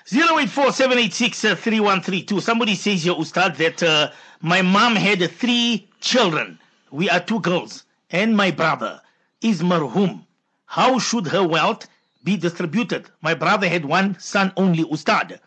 [0.07, 2.41] 0847863132.
[2.41, 6.59] Somebody says here, Ustad, that uh, my mom had three children.
[6.91, 7.85] We are two girls.
[8.11, 8.99] And my brother
[9.39, 10.25] is marhum.
[10.65, 11.87] How should her wealth
[12.25, 13.09] be distributed?
[13.21, 15.39] My brother had one son only, Ustad.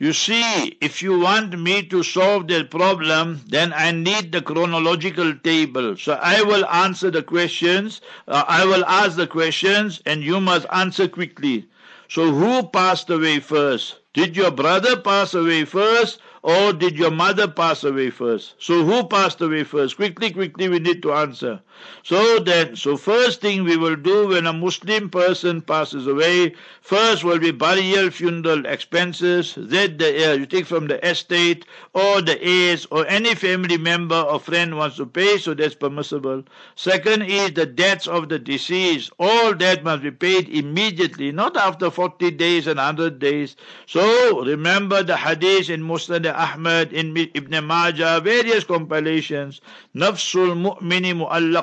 [0.00, 5.34] You see, if you want me to solve that problem, then I need the chronological
[5.36, 5.96] table.
[5.96, 10.66] So I will answer the questions, uh, I will ask the questions, and you must
[10.72, 11.68] answer quickly.
[12.08, 14.00] So who passed away first?
[14.14, 18.54] Did your brother pass away first or did your mother pass away first?
[18.58, 19.96] So who passed away first?
[19.96, 21.60] Quickly, quickly we need to answer.
[22.02, 27.24] So then, so first thing we will do when a Muslim person passes away, first
[27.24, 31.64] will be burial, funeral expenses, then the, uh, you take from the estate
[31.94, 36.42] or the heirs or any family member or friend wants to pay, so that's permissible.
[36.74, 39.10] Second is the debts of the deceased.
[39.18, 43.56] All that must be paid immediately, not after 40 days and 100 days.
[43.86, 49.62] So remember the hadith in Musnad Ahmad, in Ibn Majah, various compilations.
[49.94, 51.14] Nafsul mu'mini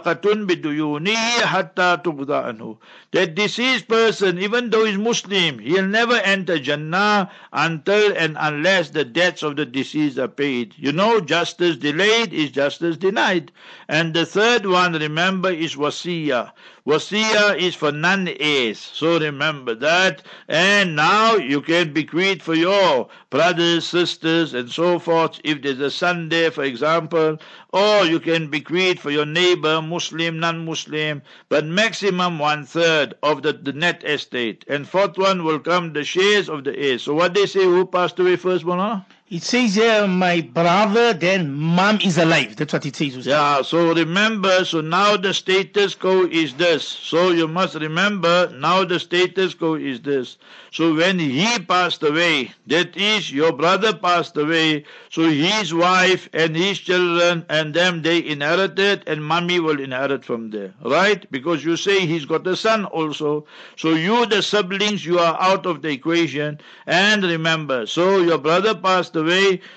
[0.04, 2.78] biduyunihi hatta tubda anhu.
[3.12, 9.06] That deceased person, even though he's Muslim, he'll never enter Jannah until and unless the
[9.06, 10.74] debts of the deceased are paid.
[10.78, 13.52] You know, justice delayed is justice denied.
[13.88, 16.52] And the third one, remember, is wasiyah.
[16.86, 18.80] Wasiya is for non-heirs.
[18.80, 20.24] So remember that.
[20.48, 25.40] And now you can bequeath for your brothers, sisters, and so forth.
[25.44, 27.38] If there's a son there, for example,
[27.72, 33.54] or you can bequeath for your neighbor, Muslim, non-Muslim, but maximum one third of the,
[33.54, 34.66] the net estate.
[34.68, 37.04] And fourth one will come the shares of the heirs.
[37.04, 39.06] So what they say, who passed away first, Mona?
[39.32, 42.58] It says here, my brother, then mom is alive.
[42.58, 43.16] That's what it says.
[43.16, 43.28] Ustad.
[43.28, 46.86] Yeah, so remember, so now the status quo is this.
[46.86, 50.38] So you must remember, now the status quo is this.
[50.74, 56.54] So when he passed away, that is, your brother passed away, so his wife and
[56.54, 60.74] his children and them, they inherited and mommy will inherit from there.
[60.84, 61.30] Right?
[61.32, 63.46] Because you say he's got a son also.
[63.78, 66.60] So you, the siblings, you are out of the equation.
[66.86, 69.21] And remember, so your brother passed away,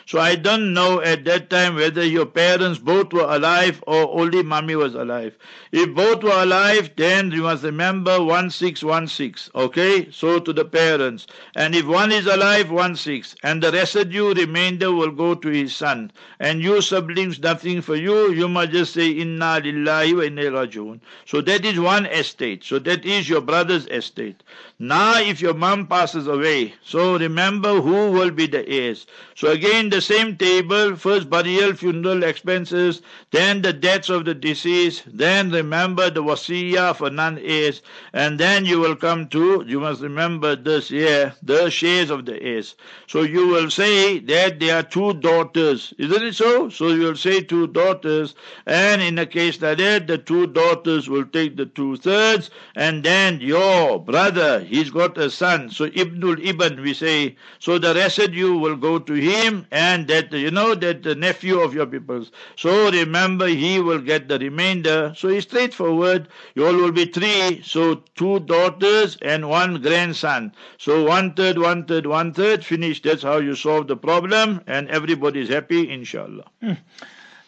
[0.06, 4.42] so I don't know at that time whether your parents both were alive or only
[4.42, 5.36] mommy was alive.
[5.72, 9.50] If both were alive, then you must remember 1616.
[9.54, 10.08] Okay?
[10.10, 11.26] So to the parents.
[11.56, 13.34] And if one is alive, one six.
[13.42, 16.12] And the residue remainder will go to his son.
[16.40, 18.32] And you siblings, nothing for you.
[18.32, 20.98] You must just say, Inna lillahi wa inna.
[21.26, 22.64] So that is one estate.
[22.64, 24.42] So that is your brother's estate.
[24.80, 29.06] Now, if your mom passes away, so remember who will be the heirs.
[29.36, 33.00] So again, the same table, first burial, funeral expenses,
[33.30, 38.80] then the debts of the deceased, then remember the wasiya for non-heirs, and then you
[38.80, 42.74] will come to, you must remember this here, the shares of the heirs.
[43.06, 46.68] So you will say that there are two daughters, isn't it so?
[46.68, 48.34] So you will say two daughters,
[48.66, 53.04] and in a case like that, the two daughters will take the two thirds, and
[53.04, 58.58] then your brother, he's got a son, so Ibnul Ibn we say, so the residue
[58.58, 62.32] will go to him, and that, you know, that the nephew of your peoples.
[62.56, 65.14] So remember, he will get the remainder.
[65.16, 66.28] So it's straightforward.
[66.54, 70.52] You all will be three, so two daughters and one grandson.
[70.78, 73.02] So one third, one third, one third, finish.
[73.02, 76.44] That's how you solve the problem, and everybody is happy, inshallah.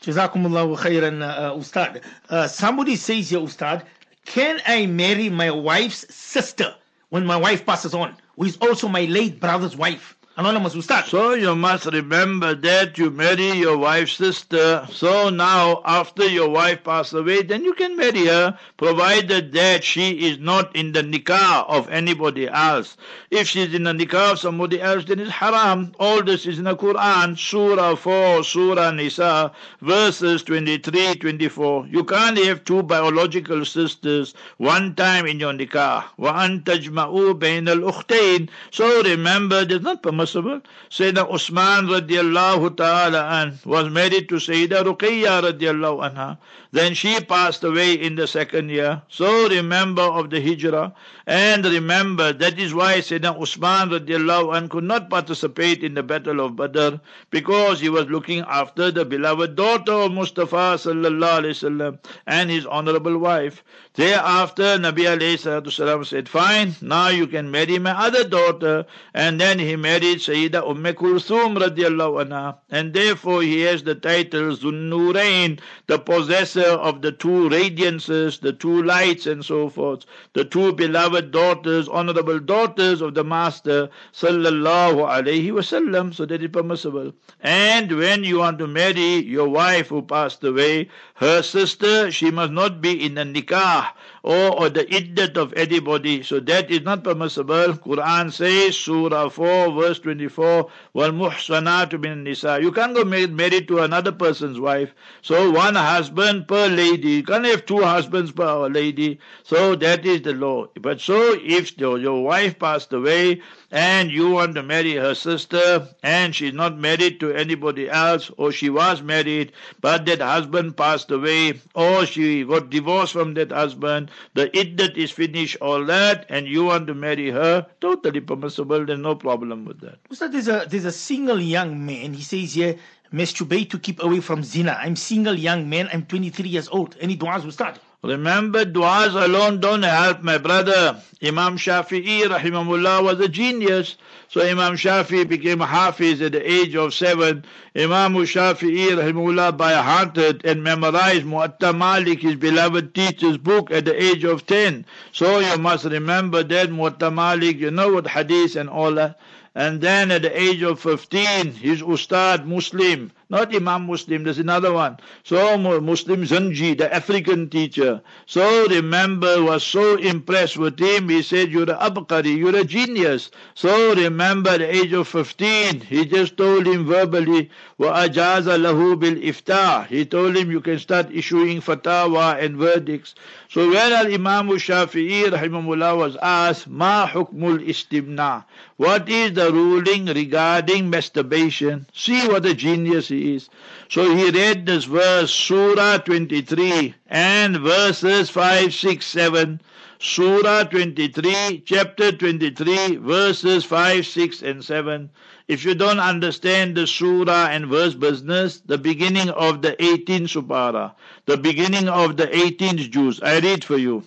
[0.03, 2.03] Jazakumullahu khairan, uh, Ustad.
[2.29, 3.85] Uh, somebody says here, Ustad,
[4.25, 6.75] can I marry my wife's sister
[7.11, 10.16] when my wife passes on, who is also my late brother's wife?
[10.38, 11.06] Anonymous Ustad.
[11.06, 14.88] So you must remember that you marry your wife's sister.
[14.90, 20.30] So now, after your wife passed away, then you can marry her, provided that she
[20.30, 22.96] is not in the nikah of anybody else.
[23.30, 25.92] If she's in the nikah of somebody else, then it's haram.
[26.00, 31.88] All this is in the Quran, Surah 4, Surah Nisa, verses 23, 24.
[31.88, 36.06] You can't have two biological sisters one time in your nikah.
[36.18, 40.63] وَأَن تَجْمَعُوا بَيْنَ الْأُخْتَيْنِ So remember, there's not permissible.
[40.91, 46.39] Sayyidina Usman radiallahu ta'ala an was married to Sayyida Ruqayya radiallahu anha.
[46.77, 49.01] Then she passed away in the second year.
[49.09, 50.93] So remember of the hijrah.
[51.27, 56.39] And remember, that is why Sayyidina Usman radiallahu an could not participate in the battle
[56.39, 57.01] of Badr
[57.31, 62.67] because he was looking after the beloved daughter of Mustafa sallallahu alayhi wasallam and his
[62.67, 63.65] honorable wife.
[63.95, 68.85] Thereafter, Nabi alayhi salatu said, fine, now you can marry my other daughter.
[69.15, 72.59] And then he married Sayyida Umm Kulthum radiallahu anha.
[72.71, 78.83] And therefore he has the title Zunnurain, the possessor of the two radiances, the two
[78.83, 85.51] lights and so forth, the two beloved daughters, honorable daughters of the Master sallallahu alayhi
[85.51, 86.15] wasallam.
[86.15, 87.13] So that is permissible.
[87.41, 92.53] And when you want to marry your wife who passed away, her sister, she must
[92.53, 93.89] not be in the nikah
[94.27, 96.21] or, or the iddat of anybody.
[96.25, 97.75] So that is not permissible.
[97.75, 102.59] Quran says, Surah 4, verse 24, Wal muhsanatu bin nisa.
[102.61, 104.93] You can't go married, married to another person's wife.
[105.23, 107.11] So one husband per lady.
[107.11, 109.21] You can't have two husbands per lady.
[109.45, 110.67] So that is the law.
[110.81, 115.89] But so if your, your wife passed away and you want to marry her sister
[116.03, 121.11] and she's not married to anybody else or she was married but that husband passed
[121.11, 126.47] away or she got divorced from that husband, the iddat is finished, all that, and
[126.47, 129.99] you want to marry her, totally permissible, there's no problem with that.
[130.11, 132.77] Ustad, there's a, there's a single young man, he says here,
[133.13, 134.77] masturbate to keep away from zina.
[134.81, 136.97] I'm single young man, I'm 23 years old.
[137.01, 137.79] Any du'as, Ustad?
[138.07, 141.03] Remember, du'as alone don't help, my brother.
[141.23, 143.97] Imam Shafi'i, rahimahullah, was a genius.
[144.29, 147.45] So Imam Shafi became a Hafiz at the age of seven.
[147.77, 154.03] Imam Shafi'i, rahimahullah, by hearted and memorized Muatta Malik, his beloved teacher's book, at the
[154.03, 154.85] age of ten.
[155.13, 159.19] So you must remember that Muatta Malik, you know what hadith and all that.
[159.55, 164.71] And then at the age of 15, his Ustad Muslim, not Imam Muslim, there's another
[164.71, 164.99] one.
[165.25, 168.03] So Muslim Zanji, the African teacher.
[168.27, 173.31] So remember, was so impressed with him, he said, you're a abqari, you're a genius.
[173.55, 179.88] So remember, at the age of 15, he just told him verbally, وَأَجَازَ لَهُ بِالْإِفْتَاءِ
[179.88, 183.16] He told him you can start issuing fatwa and verdicts.
[183.50, 188.46] So when Al-Imam Shafi'i rahimahullah was asked, Ma hukmul istimna?
[188.78, 191.86] What is the ruling regarding masturbation?
[191.94, 193.50] See what a genius he is.
[193.90, 199.62] So he read this verse, Surah 23 and verses 5, 6, 7.
[199.99, 205.09] Surah 23, chapter 23, verses 5, 6, and 7.
[205.49, 210.93] If you don't understand the surah and verse business, the beginning of the 18th supara,
[211.25, 214.03] the beginning of the 18th juz, I read for you.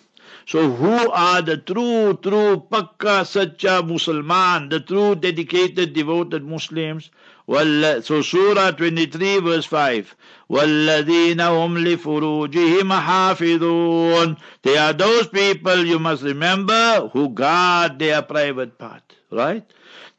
[0.46, 7.10] So who are the true, true, pakka, sacha Musliman, the true, dedicated, devoted Muslims?
[7.48, 10.16] Well, so Surah 23 verse 5.
[10.50, 18.78] وَالَّذِينَ هُمْ لِفُرُوجِهِمْ حَافِظُونَ They are those people, you must remember, who guard their private
[18.80, 19.04] part.
[19.32, 19.64] Right?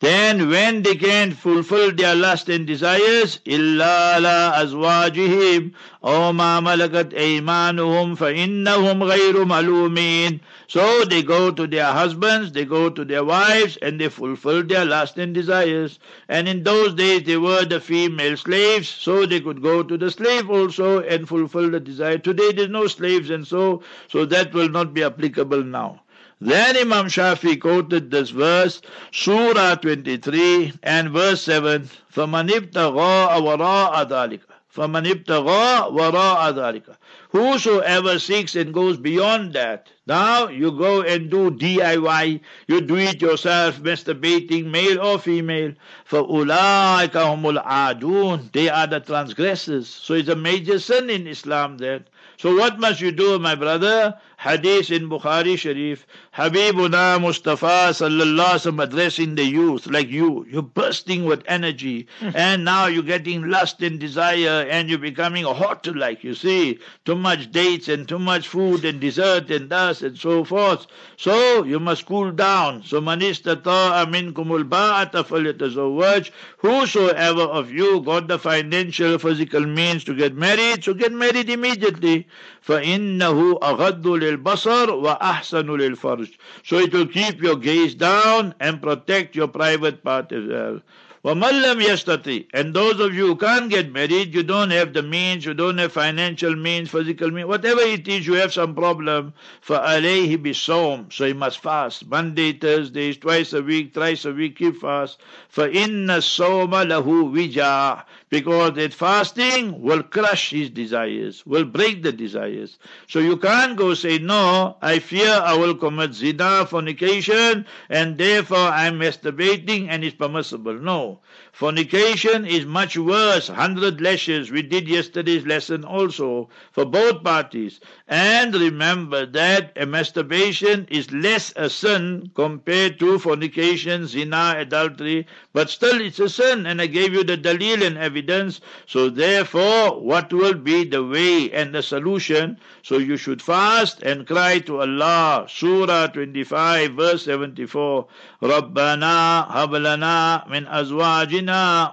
[0.00, 5.72] Then when they can fulfill their lust and desires, إِلَّا لَا أَزْوَاجِهِمْ
[6.04, 12.89] أَوْ مَا مَلَكَتْ أَيْمَانُهُمْ فَإِنَّهُمْ غَيْرُ مَلُومِينَ So they go to their husbands, they go
[12.89, 15.99] to their wives, and they fulfill their lust and desires.
[16.27, 20.09] And in those days they were the female slaves, so they could go to the
[20.11, 22.17] slave also and fulfill the desire.
[22.17, 26.01] Today there's no slaves and so, so that will not be applicable now.
[26.41, 34.41] Then Imam Shafi quoted this verse, Surah 23 and verse 7, فَمَنِ ابْتَغَاءَ وَرَاءَ ذَلِكَ
[34.75, 36.95] فَمَنِ ابْتَغَاءَ وَرَاءَ ذَلِكَ
[37.32, 43.22] Whosoever seeks and goes beyond that, now you go and do DIY, you do it
[43.22, 45.72] yourself, masturbating, male or female.
[46.04, 49.88] For humul adun, they are the transgressors.
[49.88, 52.08] So it's a major sin in Islam that.
[52.36, 54.18] So what must you do, my brother?
[54.40, 60.46] Hadith in Bukhari Sharif, Habibuna Mustafa sallallahu alaihi addressing the youth like you.
[60.50, 62.30] You're bursting with energy, hmm.
[62.34, 66.78] and now you're getting lust and desire, and you're becoming hot like you see.
[67.04, 70.86] Too much dates and too much food and dessert and thus and so forth.
[71.18, 72.82] So you must cool down.
[72.84, 76.30] So manistata minkumul ba'ata falyatazawwaj.
[76.56, 82.26] Whosoever of you got the financial, physical means to get married, so get married immediately.
[82.61, 86.27] فإنه أغض للبصر وأحسن للفرج
[86.63, 90.79] so it will keep your gaze down and protect your private part as well
[91.25, 95.01] وَمَنْ لَمْ يَسْتَطِعْ And those of you who can't get married, you don't have the
[95.01, 99.33] means, you don't have financial means, physical means, whatever it is, you have some problem,
[99.65, 102.05] فَعَلَيْهِ بِالصَّوْمِ So he must fast.
[102.05, 105.19] Monday, Thursdays, twice a week, thrice a week, keep fast.
[105.51, 112.78] فَإِنَّ الصَّوْمَ لَهُ وِجَاء because that fasting will crush his desires, will break the desires.
[113.08, 118.58] So you can't go say, No, I fear I will commit zina, fornication, and therefore
[118.58, 120.74] I'm masturbating and it's permissible.
[120.74, 121.20] No.
[121.51, 124.51] Fornication is much worse, hundred lashes.
[124.51, 127.79] We did yesterday's lesson also for both parties.
[128.07, 135.69] And remember that a masturbation is less a sin compared to fornication, zina, adultery, but
[135.69, 136.65] still it's a sin.
[136.65, 138.61] And I gave you the dalil and evidence evidence.
[138.85, 142.57] So therefore, what will be the way and the solution?
[142.83, 145.47] So you should fast and cry to Allah.
[145.49, 148.07] Surah 25 verse 74.
[148.43, 151.38] ربنا هب لنا من أزواجنا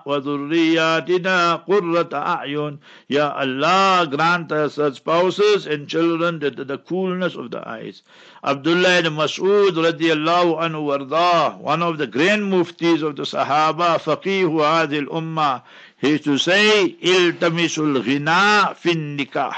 [0.06, 2.80] وذرياتنا قرة أعين
[3.10, 8.02] Ya Allah grant us such spouses and children that the coolness of the eyes.
[8.43, 14.50] Abdullah ibn Mas'ud radiallahu anhu warda, one of the grand muftis of the Sahaba, faqih
[14.50, 15.62] hadhihi al-ummah,
[15.98, 19.54] he used to say, iltamisul ghina fin nikah.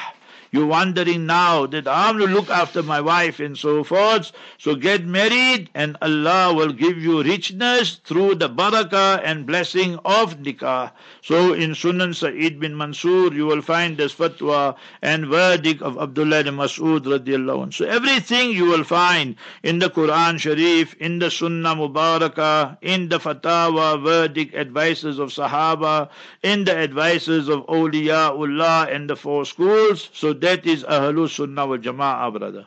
[0.51, 4.31] You're wondering now that I'm to look after my wife and so forth.
[4.57, 10.39] So get married and Allah will give you richness through the barakah and blessing of
[10.39, 10.91] nikah.
[11.21, 16.39] So in Sunan Sa'id bin Mansur you will find this fatwa and verdict of Abdullah
[16.39, 17.71] ibn Mas'ud radiallahu anh.
[17.71, 23.19] So everything you will find in the Quran Sharif, in the Sunnah Mubarakah, in the
[23.19, 26.09] fatwa, verdict, advices of Sahaba,
[26.41, 30.09] in the advices of Awliyaullah and the four schools.
[30.13, 32.65] So that is Ahlul Sunnah wal Jama'ah, brother.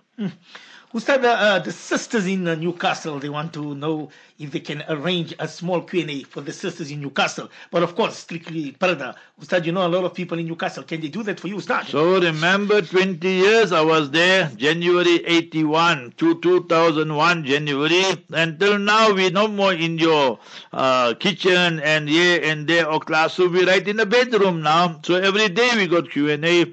[0.95, 5.35] Ustad, uh, the sisters in uh, Newcastle, they want to know if they can arrange
[5.39, 7.49] a small Q&A for the sisters in Newcastle.
[7.71, 9.15] But of course, strictly Parda.
[9.41, 10.83] Ustad, you know a lot of people in Newcastle.
[10.83, 11.87] Can they do that for you, Ustad?
[11.87, 18.05] So remember 20 years I was there, January 81 to 2001 January.
[18.31, 20.41] Until now we no more in your
[20.75, 23.53] uh, kitchen and here and there or classroom.
[23.53, 25.01] We right in the bedroom now.
[25.05, 26.67] So every day we got Q&A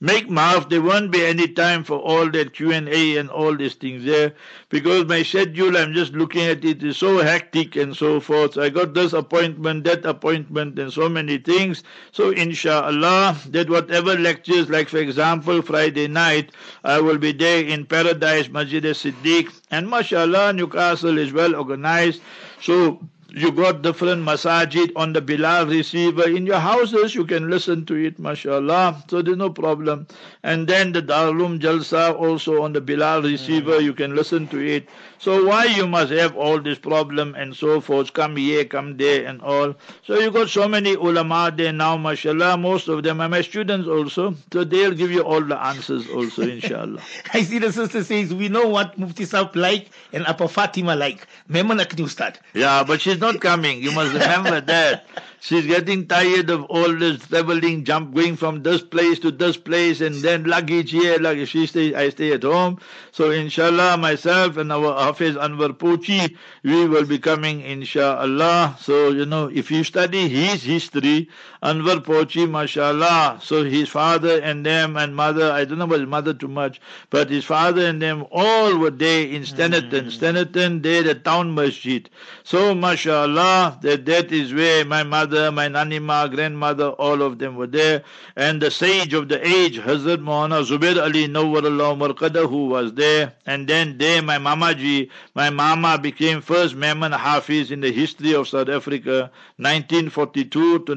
[0.00, 4.04] make maaf there won't be any time for all that q&a and all these things
[4.04, 4.32] there
[4.68, 8.56] because my schedule i'm just looking at it is so hectic and so forth.
[8.58, 11.82] I got this appointment that appointment and so many things.
[12.12, 16.52] So inshallah that whatever lectures like for example friday night
[16.84, 22.22] i will be there in paradise masjid siddiq and mashallah newcastle is well organized.
[22.60, 23.00] So
[23.30, 27.94] you got different masajid on the Bilal receiver in your houses, you can listen to
[27.94, 29.04] it, mashallah.
[29.08, 30.06] So there's no problem.
[30.42, 33.82] And then the Darul Uloom Jalsa also on the Bilal receiver, mm.
[33.82, 34.88] you can listen to it.
[35.18, 39.26] So why you must have all this problem and so forth, come here, come there
[39.26, 39.74] and all.
[40.06, 43.88] So you got so many ulama there now, mashallah, most of them are my students
[43.88, 44.36] also.
[44.52, 47.02] So they'll give you all the answers also, inshallah.
[47.34, 51.26] I see the sister says, we know what Mufti Saab like and Apa Fatima like.
[51.48, 52.36] Nak Ustad.
[52.54, 53.82] Yeah, but she's not coming.
[53.82, 55.06] You must remember that.
[55.40, 60.00] She's getting tired of all this traveling, jump, going from this place to this place,
[60.00, 61.50] and then luggage here, luggage.
[61.50, 62.78] She stay, I stay at home.
[63.12, 68.76] So inshallah, myself and our Hafiz Anwar Pochi, we will be coming inshallah.
[68.80, 71.28] So you know, if you study his history,
[71.62, 73.40] Anwar Pochi, mashallah.
[73.42, 76.80] So his father and them and mother, I don't know about his mother too much,
[77.10, 80.06] but his father and them all were there in Standerton.
[80.06, 80.18] Mm.
[80.18, 82.08] Standerton, there the town masjid.
[82.44, 87.66] So mashallah, that that is where my mother, my nanima, grandmother, all of them were
[87.66, 88.04] there.
[88.36, 93.32] And the sage of the age, Hazrat Mohana Zubair Ali Nawwarallah Marqada, who was there.
[93.46, 98.46] And then there my mamaji, my mama became first Memon Hafiz in the history of
[98.46, 100.94] South Africa, 1942 to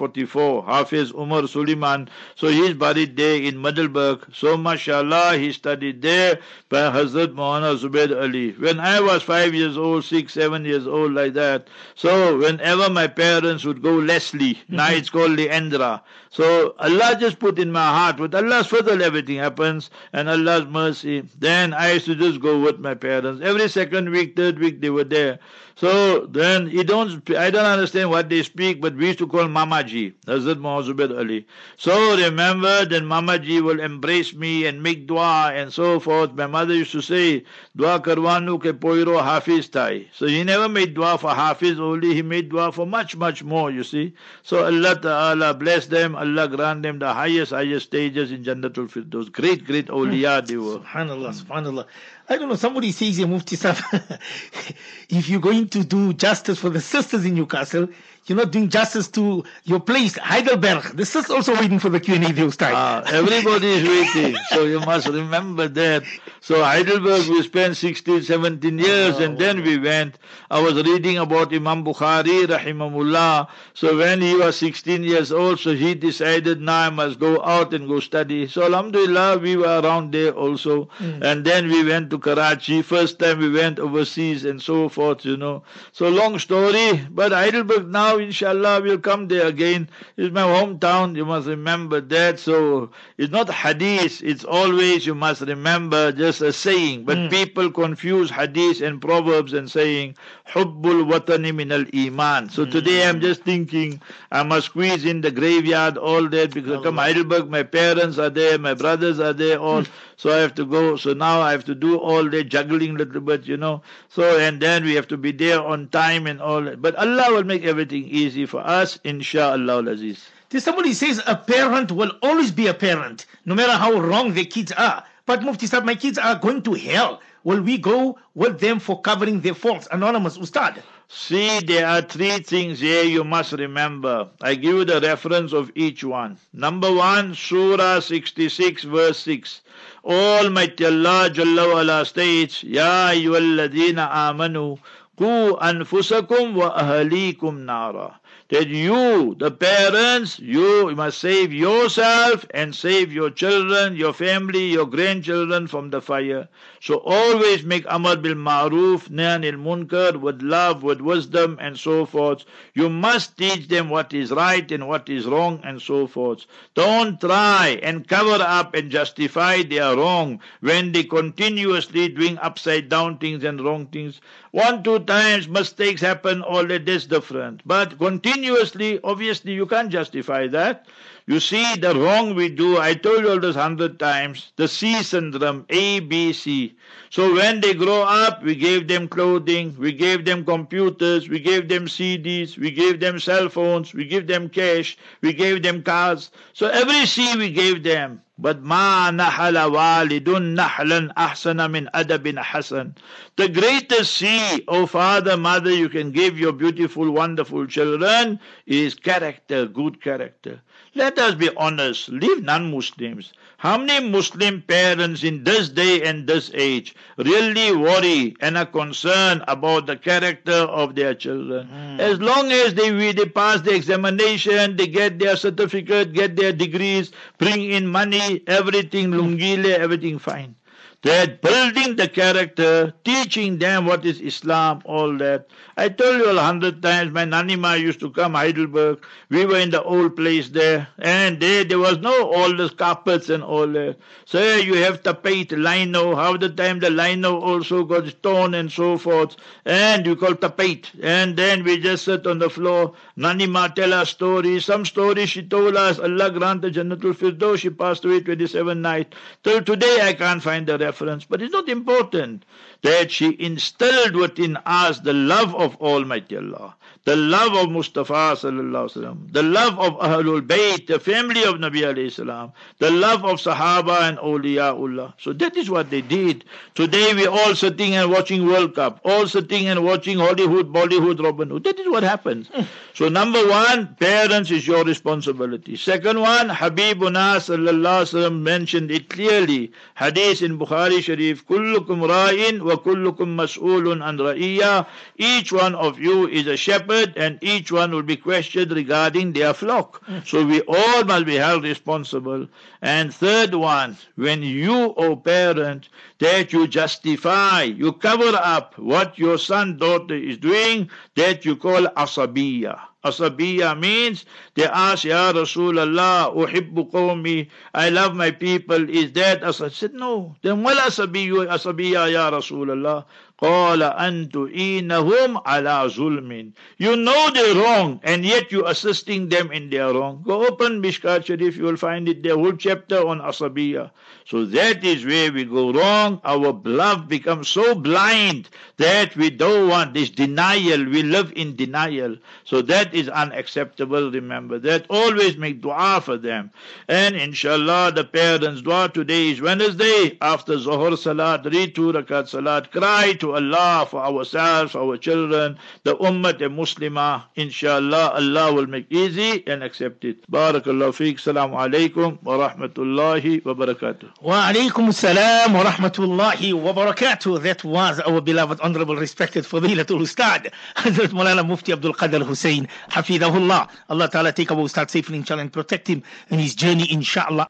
[0.00, 0.64] 1944.
[0.64, 2.08] Hafiz Umar Suleiman.
[2.34, 4.24] So he's buried there in Middelburg.
[4.32, 6.38] So mashallah, he studied there
[6.68, 8.52] by Hazrat Mohana Zubair Ali.
[8.52, 11.68] When I was five years old, six, seven years old, like that.
[11.94, 14.76] So whenever my parents would go Leslie, mm-hmm.
[14.76, 16.00] now it's called Leandra.
[16.30, 21.22] So Allah just put in my heart, with Allah's fadl everything happens and Allah's mercy.
[21.38, 23.42] Then I used to just go with my parents.
[23.42, 25.40] Every second week, third week they were there.
[25.76, 29.44] So then he don't, I don't understand what they speak, but we used to call
[29.44, 31.46] Mamaji, Hazrat Muhammad Ali.
[31.76, 36.32] So remember that Mamaji will embrace me and make dua and so forth.
[36.34, 37.44] My mother used to say,
[37.76, 40.06] dua karwanu ke poiro hafiz thai.
[40.12, 43.70] So he never made dua for hafiz only, he made dua for much, much more,
[43.70, 44.14] you see.
[44.42, 49.32] So Allah Ta'ala bless them, Allah grant them the highest, highest stages in Jannatul Firdaus.
[49.32, 50.78] Great, great awliya they were.
[50.78, 51.86] Subhanallah, subhanallah.
[52.30, 53.84] I don't know, somebody says Mufti Sahib,
[55.08, 57.88] if you're going to do justice for the sisters in Newcastle,
[58.26, 60.96] you're not doing justice to your place, Heidelberg.
[60.96, 62.20] This is also waiting for the Q&A
[62.52, 62.74] time.
[62.76, 64.36] Ah, everybody is waiting.
[64.50, 66.04] So you must remember that.
[66.40, 70.18] So Heidelberg, we spent 16, 17 years oh, and then we went.
[70.50, 73.48] I was reading about Imam Bukhari, rahimahullah.
[73.74, 77.74] So when he was 16 years old, so he decided, now I must go out
[77.74, 78.46] and go study.
[78.46, 80.88] So alhamdulillah, we were around there also.
[80.98, 81.22] Mm.
[81.22, 82.82] And then we went to Karachi.
[82.82, 85.62] First time we went overseas and so forth, you know.
[85.92, 87.06] So long story.
[87.10, 89.88] But Heidelberg now, inshallah, we'll come there again.
[90.16, 91.16] It's my hometown.
[91.16, 92.38] You must remember that.
[92.38, 94.22] So it's not hadith.
[94.22, 97.04] It's always, you must remember, just a saying.
[97.04, 97.30] But Mm.
[97.30, 100.16] people confuse hadith and proverbs and saying,
[100.48, 102.48] Hubbul watani min al iman.
[102.50, 104.00] So today I'm just thinking
[104.32, 108.58] I must squeeze in the graveyard, all that, because come Heidelberg, my parents are there,
[108.58, 109.84] my brothers are there, all.
[110.20, 110.96] so I have to go.
[110.96, 113.80] So now I have to do all the juggling little bit, you know.
[114.10, 116.82] So and then we have to be there on time and all that.
[116.82, 120.28] But Allah will make everything easy for us, inshallah aziz.
[120.58, 124.72] Somebody says a parent will always be a parent, no matter how wrong the kids
[124.72, 125.02] are.
[125.24, 127.22] But Mufti Sahib, my kids are going to hell.
[127.42, 129.88] Will we go with them for covering their faults?
[129.90, 130.82] Anonymous Ustad.
[131.08, 134.28] See, there are three things here you must remember.
[134.42, 136.36] I give you the reference of each one.
[136.52, 139.62] Number one, Surah 66, verse 6.
[140.04, 144.78] Almighty Allah Jalla wa'ala states, Ya ayyuhalladhina amanu,
[145.18, 148.18] Qu anfusakum wa ahalikum nara.
[148.48, 154.86] That you, the parents, you must save yourself and save your children, your family, your
[154.86, 156.48] grandchildren from the fire.
[156.82, 162.46] So always make amar bil ma'ruf, nahi munkar, with love, with wisdom, and so forth.
[162.72, 166.46] You must teach them what is right and what is wrong, and so forth.
[166.74, 173.18] Don't try and cover up and justify their wrong when they continuously doing upside down
[173.18, 174.22] things and wrong things.
[174.52, 177.60] One, two times mistakes happen, all that is different.
[177.66, 180.86] But continuously, obviously, you can't justify that.
[181.30, 185.00] You see, the wrong we do, I told you all this hundred times, the C
[185.04, 186.74] syndrome, A, B, C.
[187.10, 191.68] So when they grow up, we gave them clothing, we gave them computers, we gave
[191.68, 196.32] them CDs, we gave them cell phones, we gave them cash, we gave them cars.
[196.52, 198.22] So every C we gave them.
[198.36, 202.96] But ma nahala walidun nahlan ahsana min adabin hasan.
[203.36, 209.66] The greatest C, oh father, mother, you can give your beautiful, wonderful children is character,
[209.66, 210.60] good character.
[210.94, 213.32] Let us be honest, leave non-Muslims.
[213.58, 219.44] How many Muslim parents in this day and this age really worry and are concerned
[219.46, 221.68] about the character of their children?
[221.68, 222.00] Hmm.
[222.00, 227.12] As long as they, they pass the examination, they get their certificate, get their degrees,
[227.38, 230.56] bring in money, everything, lungile, everything fine.
[231.02, 235.46] That building the character, teaching them what is Islam, all that.
[235.78, 239.02] I told you a hundred times, my Nanima used to come Heidelberg.
[239.30, 243.30] We were in the old place there, and there there was no all those carpets
[243.30, 243.96] and all that.
[244.26, 246.14] So you have tapete, lino.
[246.16, 250.90] How the time the lino also got torn and so forth, and you call tapete.
[251.02, 252.92] And then we just sit on the floor.
[253.16, 254.66] Nanima tell us stories.
[254.66, 255.98] Some stories she told us.
[255.98, 257.60] Allah grant the Jannatul Firdaus.
[257.60, 259.14] She passed away 27 night.
[259.42, 262.44] Till today I can't find the reference, but it's not important
[262.82, 266.74] that she instilled within us the love of Almighty Allah,
[267.04, 271.54] the love of Mustafa sallallahu alaihi wasallam, the love of Ahlul Bayt, the family of
[271.54, 275.14] Nabi alayhi salam, the love of Sahaba and Awliyaullah.
[275.18, 276.44] So that is what they did.
[276.74, 281.48] Today we're all sitting and watching World Cup, all sitting and watching Hollywood, Bollywood, Robin
[281.48, 281.64] Hood.
[281.64, 282.48] That is what happens.
[282.48, 282.64] Hmm.
[282.92, 285.76] So number one, parents is your responsibility.
[285.76, 289.72] Second one, Habibuna sallallahu alaihi wasallam mentioned it clearly.
[289.96, 294.86] Hadith in Bukhari Sharif, kullukum ra'in wa kullukum mas'ulun an ra'iyya.
[295.16, 299.54] Each one of you is a shepherd and each one will be questioned regarding their
[299.54, 300.04] flock.
[300.06, 300.26] Mm.
[300.26, 302.48] So we all must be held responsible.
[302.82, 305.88] And third one, when you, O parent,
[306.18, 311.86] that you justify, you cover up what your son, daughter is doing, that you call
[311.86, 312.78] asabiya.
[313.04, 319.62] Asabiya means they ask, Ya Rasulallah, uhibbu qawmi, I love my people, is that as
[319.62, 320.36] I said, no.
[320.42, 323.06] Then wala asabiya, asabiya ya Rasulallah.
[323.40, 329.70] قال أن تؤينهم على ظلم You know they're wrong and yet you're assisting them in
[329.70, 330.22] their wrong.
[330.24, 333.90] Go open Mishkat Sharif, you will find it there, whole chapter on Asabiya.
[334.30, 336.20] So that is where we go wrong.
[336.24, 340.84] Our love becomes so blind that we don't want this denial.
[340.84, 342.16] We live in denial.
[342.44, 344.08] So that is unacceptable.
[344.12, 344.86] Remember that.
[344.88, 346.52] Always make dua for them.
[346.86, 350.16] And inshallah, the parents' dua today is Wednesday.
[350.22, 352.70] After Zohar Salat, read two rakat Salat.
[352.70, 357.24] Cry to Allah for ourselves, our children, the Ummah and Muslimah.
[357.34, 360.30] Inshallah, Allah will make easy and accept it.
[360.30, 361.16] Barakallahu feek.
[361.18, 364.19] Assalamu alaikum wa rahmatullahi wa barakatuh.
[364.22, 367.42] Wa alaikum salam wa rahmatullahi wa barakatuh.
[367.42, 373.70] That was our beloved, honorable, respected Fadilatul Ustad, Hazrat Mulana Mufti Abdul Qadir Hussein, Hafidahullah.
[373.88, 377.48] Allah Ta'ala take our Ustad safely, inshallah, and protect him in his journey, inshallah.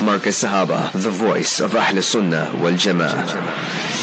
[0.00, 3.99] Markaz Sahaba, the voice of Ahl Sunnah wal Jama'ah.